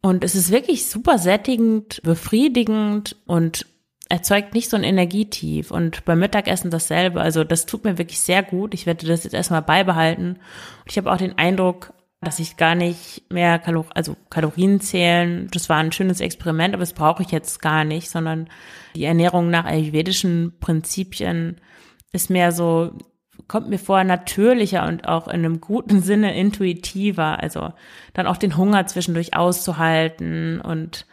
Und 0.00 0.24
es 0.24 0.34
ist 0.34 0.50
wirklich 0.50 0.88
super 0.88 1.18
sättigend, 1.18 2.00
befriedigend 2.02 3.14
und 3.26 3.66
erzeugt 4.08 4.54
nicht 4.54 4.70
so 4.70 4.78
ein 4.78 4.84
Energietief. 4.84 5.70
Und 5.70 6.06
beim 6.06 6.18
Mittagessen 6.18 6.70
dasselbe. 6.70 7.20
Also 7.20 7.44
das 7.44 7.66
tut 7.66 7.84
mir 7.84 7.98
wirklich 7.98 8.20
sehr 8.20 8.42
gut. 8.42 8.72
Ich 8.72 8.86
werde 8.86 9.06
das 9.06 9.24
jetzt 9.24 9.34
erstmal 9.34 9.60
beibehalten. 9.60 10.38
Und 10.80 10.90
ich 10.90 10.96
habe 10.96 11.12
auch 11.12 11.18
den 11.18 11.36
Eindruck, 11.36 11.92
dass 12.22 12.38
ich 12.38 12.56
gar 12.56 12.74
nicht 12.74 13.22
mehr 13.30 13.58
Kalor 13.58 13.84
also 13.94 14.16
Kalorien 14.30 14.80
zählen. 14.80 15.48
Das 15.52 15.68
war 15.68 15.76
ein 15.76 15.92
schönes 15.92 16.20
Experiment, 16.22 16.72
aber 16.72 16.84
das 16.84 16.94
brauche 16.94 17.22
ich 17.22 17.32
jetzt 17.32 17.60
gar 17.60 17.84
nicht, 17.84 18.08
sondern 18.08 18.48
die 18.96 19.04
Ernährung 19.04 19.50
nach 19.50 19.66
ayurvedischen 19.66 20.54
Prinzipien 20.58 21.60
ist 22.12 22.30
mehr 22.30 22.52
so, 22.52 22.92
kommt 23.46 23.68
mir 23.68 23.78
vor, 23.78 24.02
natürlicher 24.04 24.86
und 24.86 25.06
auch 25.06 25.28
in 25.28 25.44
einem 25.44 25.60
guten 25.60 26.02
Sinne 26.02 26.36
intuitiver. 26.36 27.40
Also 27.42 27.72
dann 28.14 28.26
auch 28.26 28.36
den 28.36 28.56
Hunger 28.56 28.86
zwischendurch 28.86 29.36
auszuhalten 29.36 30.60
und 30.60 31.06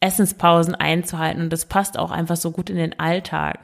Essenspausen 0.00 0.74
einzuhalten. 0.74 1.42
Und 1.42 1.52
das 1.52 1.66
passt 1.66 1.98
auch 1.98 2.10
einfach 2.10 2.36
so 2.36 2.50
gut 2.50 2.70
in 2.70 2.76
den 2.76 2.98
Alltag. 2.98 3.60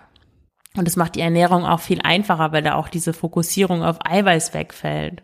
Und 0.76 0.86
das 0.86 0.96
macht 0.96 1.16
die 1.16 1.20
Ernährung 1.20 1.64
auch 1.64 1.80
viel 1.80 2.00
einfacher, 2.02 2.52
weil 2.52 2.62
da 2.62 2.74
auch 2.74 2.88
diese 2.88 3.12
Fokussierung 3.12 3.82
auf 3.82 3.98
Eiweiß 4.04 4.54
wegfällt. 4.54 5.22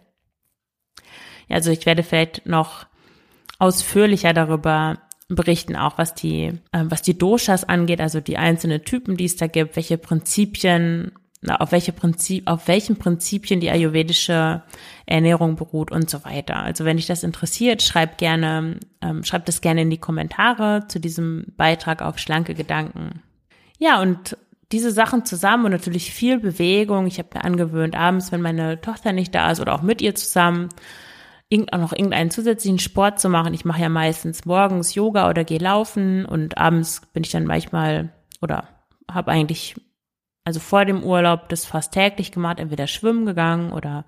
Ja, 1.48 1.57
also 1.57 1.70
ich 1.70 1.87
werde 1.87 2.03
vielleicht 2.03 2.46
noch 2.46 2.87
ausführlicher 3.59 4.33
darüber 4.33 4.98
berichten 5.29 5.77
auch, 5.77 5.99
was 5.99 6.15
die, 6.15 6.53
äh, 6.73 6.85
was 6.85 7.03
die 7.03 7.17
Doshas 7.17 7.65
angeht, 7.65 8.01
also 8.01 8.21
die 8.21 8.37
einzelnen 8.37 8.85
Typen, 8.85 9.17
die 9.17 9.25
es 9.25 9.37
da 9.37 9.47
gibt, 9.47 9.77
welche 9.77 9.99
Prinzipien, 9.99 11.13
na, 11.41 11.57
auf 11.57 11.73
welche 11.73 11.93
Prinzip, 11.93 12.47
auf 12.47 12.69
welchen 12.69 12.97
Prinzipien 12.97 13.61
die 13.61 13.71
ayurvedische 13.71 14.63
Ernährung 15.07 15.57
beruht 15.57 15.91
und 15.91 16.09
so 16.09 16.25
weiter. 16.25 16.57
Also 16.57 16.85
wenn 16.85 16.97
dich 16.97 17.07
das 17.07 17.23
interessiert, 17.23 17.83
schreib 17.83 18.19
gerne, 18.19 18.79
ähm, 19.03 19.25
schreib 19.25 19.47
das 19.47 19.61
gerne 19.61 19.83
in 19.83 19.91
die 19.91 19.99
Kommentare 19.99 20.85
zu 20.89 21.01
diesem 21.01 21.47
Beitrag 21.57 22.03
auf 22.03 22.19
schlanke 22.19 22.55
Gedanken. 22.55 23.23
Ja, 23.79 24.01
und 24.01 24.37
diese 24.73 24.91
Sachen 24.91 25.25
zusammen 25.25 25.67
und 25.67 25.71
natürlich 25.73 26.13
viel 26.13 26.39
Bewegung. 26.39 27.07
Ich 27.07 27.19
habe 27.19 27.29
mir 27.35 27.45
angewöhnt, 27.45 27.95
abends, 27.95 28.33
wenn 28.33 28.41
meine 28.41 28.81
Tochter 28.81 29.13
nicht 29.13 29.35
da 29.35 29.51
ist 29.51 29.61
oder 29.61 29.75
auch 29.75 29.83
mit 29.83 30.03
ihr 30.03 30.15
zusammen, 30.15 30.69
noch 31.51 31.93
irgendeinen 31.93 32.31
zusätzlichen 32.31 32.79
Sport 32.79 33.21
zu 33.21 33.29
machen. 33.29 33.55
Ich 33.55 33.65
mache 33.65 33.83
ja 33.83 33.89
meistens 33.89 34.45
morgens 34.45 34.95
Yoga 34.95 35.29
oder 35.29 35.45
gehe 35.45 35.59
laufen 35.59 36.25
und 36.25 36.59
abends 36.59 37.03
bin 37.13 37.23
ich 37.23 37.31
dann 37.31 37.45
manchmal 37.45 38.13
oder 38.41 38.69
habe 39.11 39.31
eigentlich 39.31 39.77
also 40.45 40.61
vor 40.61 40.85
dem 40.85 41.03
Urlaub 41.03 41.49
das 41.49 41.65
fast 41.65 41.93
täglich 41.93 42.31
gemacht, 42.33 42.59
entweder 42.59 42.87
schwimmen 42.87 43.25
gegangen 43.25 43.73
oder 43.73 44.05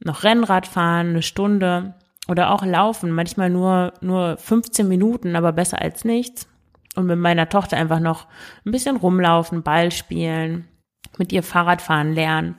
noch 0.00 0.22
Rennrad 0.22 0.66
fahren, 0.66 1.10
eine 1.10 1.22
Stunde 1.22 1.94
oder 2.28 2.50
auch 2.50 2.64
laufen, 2.64 3.10
manchmal 3.10 3.50
nur 3.50 3.94
nur 4.00 4.36
15 4.36 4.86
Minuten, 4.86 5.36
aber 5.36 5.52
besser 5.52 5.80
als 5.80 6.04
nichts. 6.04 6.48
Und 6.94 7.06
mit 7.06 7.18
meiner 7.18 7.48
Tochter 7.48 7.78
einfach 7.78 8.00
noch 8.00 8.26
ein 8.66 8.72
bisschen 8.72 8.96
rumlaufen, 8.96 9.62
Ball 9.62 9.90
spielen, 9.90 10.68
mit 11.16 11.32
ihr 11.32 11.42
Fahrrad 11.42 11.80
fahren 11.80 12.12
lernen. 12.12 12.56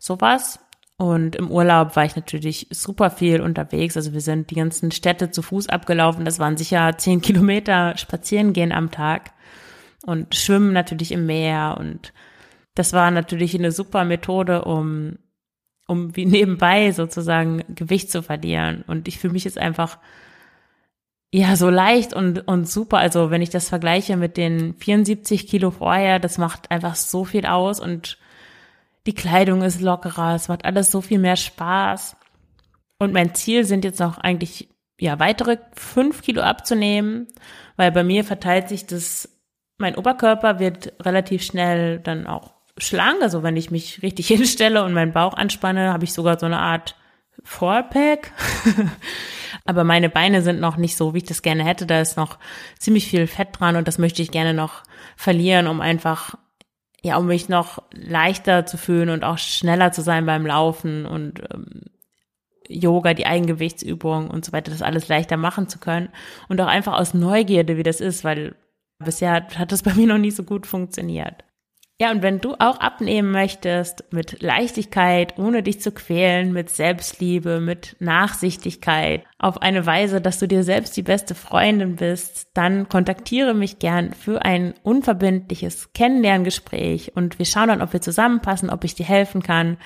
Sowas 0.00 0.58
und 0.98 1.36
im 1.36 1.48
Urlaub 1.48 1.94
war 1.94 2.04
ich 2.04 2.16
natürlich 2.16 2.66
super 2.70 3.10
viel 3.10 3.40
unterwegs. 3.40 3.96
Also 3.96 4.12
wir 4.12 4.20
sind 4.20 4.50
die 4.50 4.56
ganzen 4.56 4.90
Städte 4.90 5.30
zu 5.30 5.42
Fuß 5.42 5.68
abgelaufen. 5.68 6.24
Das 6.24 6.40
waren 6.40 6.56
sicher 6.56 6.98
zehn 6.98 7.20
Kilometer 7.22 7.96
spazieren 7.96 8.52
gehen 8.52 8.72
am 8.72 8.90
Tag 8.90 9.30
und 10.04 10.34
schwimmen 10.34 10.72
natürlich 10.72 11.12
im 11.12 11.24
Meer. 11.24 11.76
Und 11.78 12.12
das 12.74 12.92
war 12.92 13.12
natürlich 13.12 13.54
eine 13.54 13.70
super 13.70 14.04
Methode, 14.04 14.64
um, 14.64 15.18
um 15.86 16.16
wie 16.16 16.26
nebenbei 16.26 16.90
sozusagen 16.90 17.62
Gewicht 17.76 18.10
zu 18.10 18.20
verlieren. 18.20 18.82
Und 18.88 19.06
ich 19.06 19.20
fühle 19.20 19.34
mich 19.34 19.44
jetzt 19.44 19.58
einfach 19.58 19.98
ja, 21.32 21.54
so 21.54 21.70
leicht 21.70 22.12
und, 22.12 22.48
und 22.48 22.68
super. 22.68 22.98
Also 22.98 23.30
wenn 23.30 23.42
ich 23.42 23.50
das 23.50 23.68
vergleiche 23.68 24.16
mit 24.16 24.36
den 24.36 24.74
74 24.74 25.46
Kilo 25.46 25.70
vorher, 25.70 26.18
das 26.18 26.38
macht 26.38 26.72
einfach 26.72 26.96
so 26.96 27.24
viel 27.24 27.46
aus 27.46 27.78
und 27.78 28.18
die 29.08 29.14
Kleidung 29.14 29.62
ist 29.62 29.80
lockerer, 29.80 30.34
es 30.34 30.48
macht 30.48 30.66
alles 30.66 30.90
so 30.90 31.00
viel 31.00 31.18
mehr 31.18 31.36
Spaß. 31.36 32.14
Und 32.98 33.14
mein 33.14 33.34
Ziel 33.34 33.64
sind 33.64 33.82
jetzt 33.86 34.00
noch 34.00 34.18
eigentlich, 34.18 34.68
ja, 35.00 35.18
weitere 35.18 35.56
fünf 35.72 36.20
Kilo 36.20 36.42
abzunehmen, 36.42 37.26
weil 37.78 37.90
bei 37.90 38.04
mir 38.04 38.22
verteilt 38.22 38.68
sich 38.68 38.84
das, 38.84 39.26
mein 39.78 39.94
Oberkörper 39.94 40.58
wird 40.58 40.92
relativ 41.00 41.42
schnell 41.42 42.00
dann 42.00 42.26
auch 42.26 42.52
schlank. 42.76 43.22
Also 43.22 43.42
wenn 43.42 43.56
ich 43.56 43.70
mich 43.70 44.02
richtig 44.02 44.26
hinstelle 44.28 44.84
und 44.84 44.92
meinen 44.92 45.14
Bauch 45.14 45.32
anspanne, 45.32 45.90
habe 45.90 46.04
ich 46.04 46.12
sogar 46.12 46.38
so 46.38 46.44
eine 46.44 46.58
Art 46.58 46.94
Fourpack. 47.44 48.32
Aber 49.64 49.84
meine 49.84 50.10
Beine 50.10 50.42
sind 50.42 50.60
noch 50.60 50.76
nicht 50.76 50.98
so, 50.98 51.14
wie 51.14 51.18
ich 51.18 51.24
das 51.24 51.40
gerne 51.40 51.64
hätte. 51.64 51.86
Da 51.86 52.02
ist 52.02 52.18
noch 52.18 52.36
ziemlich 52.78 53.06
viel 53.06 53.26
Fett 53.26 53.58
dran 53.58 53.76
und 53.76 53.88
das 53.88 53.96
möchte 53.96 54.20
ich 54.20 54.30
gerne 54.30 54.52
noch 54.52 54.82
verlieren, 55.16 55.66
um 55.66 55.80
einfach 55.80 56.34
ja, 57.02 57.16
um 57.16 57.26
mich 57.26 57.48
noch 57.48 57.82
leichter 57.92 58.66
zu 58.66 58.76
fühlen 58.76 59.08
und 59.08 59.24
auch 59.24 59.38
schneller 59.38 59.92
zu 59.92 60.02
sein 60.02 60.26
beim 60.26 60.46
Laufen 60.46 61.06
und 61.06 61.40
ähm, 61.52 61.84
Yoga, 62.68 63.14
die 63.14 63.26
Eigengewichtsübungen 63.26 64.30
und 64.30 64.44
so 64.44 64.52
weiter, 64.52 64.70
das 64.70 64.82
alles 64.82 65.08
leichter 65.08 65.36
machen 65.36 65.68
zu 65.68 65.78
können. 65.78 66.10
Und 66.48 66.60
auch 66.60 66.66
einfach 66.66 66.98
aus 66.98 67.14
Neugierde, 67.14 67.76
wie 67.76 67.82
das 67.82 68.00
ist, 68.00 68.24
weil 68.24 68.56
bisher 68.98 69.46
hat 69.54 69.72
das 69.72 69.82
bei 69.82 69.94
mir 69.94 70.06
noch 70.06 70.18
nie 70.18 70.30
so 70.30 70.42
gut 70.42 70.66
funktioniert. 70.66 71.44
Ja, 72.00 72.12
und 72.12 72.22
wenn 72.22 72.40
du 72.40 72.54
auch 72.54 72.78
abnehmen 72.78 73.32
möchtest 73.32 74.04
mit 74.12 74.40
Leichtigkeit, 74.40 75.36
ohne 75.36 75.64
dich 75.64 75.80
zu 75.80 75.90
quälen, 75.90 76.52
mit 76.52 76.70
Selbstliebe, 76.70 77.58
mit 77.58 77.96
Nachsichtigkeit, 77.98 79.24
auf 79.36 79.62
eine 79.62 79.84
Weise, 79.84 80.20
dass 80.20 80.38
du 80.38 80.46
dir 80.46 80.62
selbst 80.62 80.96
die 80.96 81.02
beste 81.02 81.34
Freundin 81.34 81.96
bist, 81.96 82.50
dann 82.54 82.88
kontaktiere 82.88 83.52
mich 83.52 83.80
gern 83.80 84.12
für 84.12 84.44
ein 84.44 84.74
unverbindliches 84.84 85.92
Kennenlerngespräch 85.92 87.16
und 87.16 87.40
wir 87.40 87.46
schauen 87.46 87.66
dann, 87.66 87.82
ob 87.82 87.92
wir 87.92 88.00
zusammenpassen, 88.00 88.70
ob 88.70 88.84
ich 88.84 88.94
dir 88.94 89.06
helfen 89.06 89.42
kann. 89.42 89.76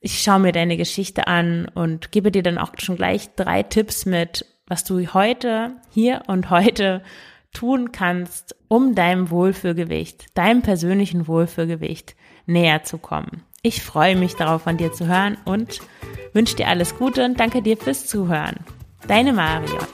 Ich 0.00 0.20
schaue 0.20 0.40
mir 0.40 0.52
deine 0.52 0.76
Geschichte 0.76 1.28
an 1.28 1.66
und 1.72 2.12
gebe 2.12 2.30
dir 2.30 2.42
dann 2.42 2.58
auch 2.58 2.72
schon 2.76 2.96
gleich 2.96 3.34
drei 3.36 3.62
Tipps 3.62 4.04
mit, 4.04 4.44
was 4.66 4.84
du 4.84 5.14
heute, 5.14 5.72
hier 5.94 6.24
und 6.26 6.50
heute 6.50 7.02
tun 7.58 7.90
kannst, 7.90 8.54
um 8.68 8.94
deinem 8.94 9.30
Wohlfühlgewicht, 9.30 10.26
deinem 10.34 10.62
persönlichen 10.62 11.26
Wohlfühlgewicht 11.26 12.14
näher 12.46 12.84
zu 12.84 12.98
kommen. 12.98 13.42
Ich 13.62 13.82
freue 13.82 14.14
mich 14.14 14.36
darauf, 14.36 14.62
von 14.62 14.76
dir 14.76 14.92
zu 14.92 15.08
hören 15.08 15.36
und 15.44 15.80
wünsche 16.32 16.54
dir 16.54 16.68
alles 16.68 16.96
Gute 16.96 17.24
und 17.24 17.40
danke 17.40 17.60
dir 17.60 17.76
fürs 17.76 18.06
Zuhören. 18.06 18.56
Deine 19.08 19.32
Marion. 19.32 19.86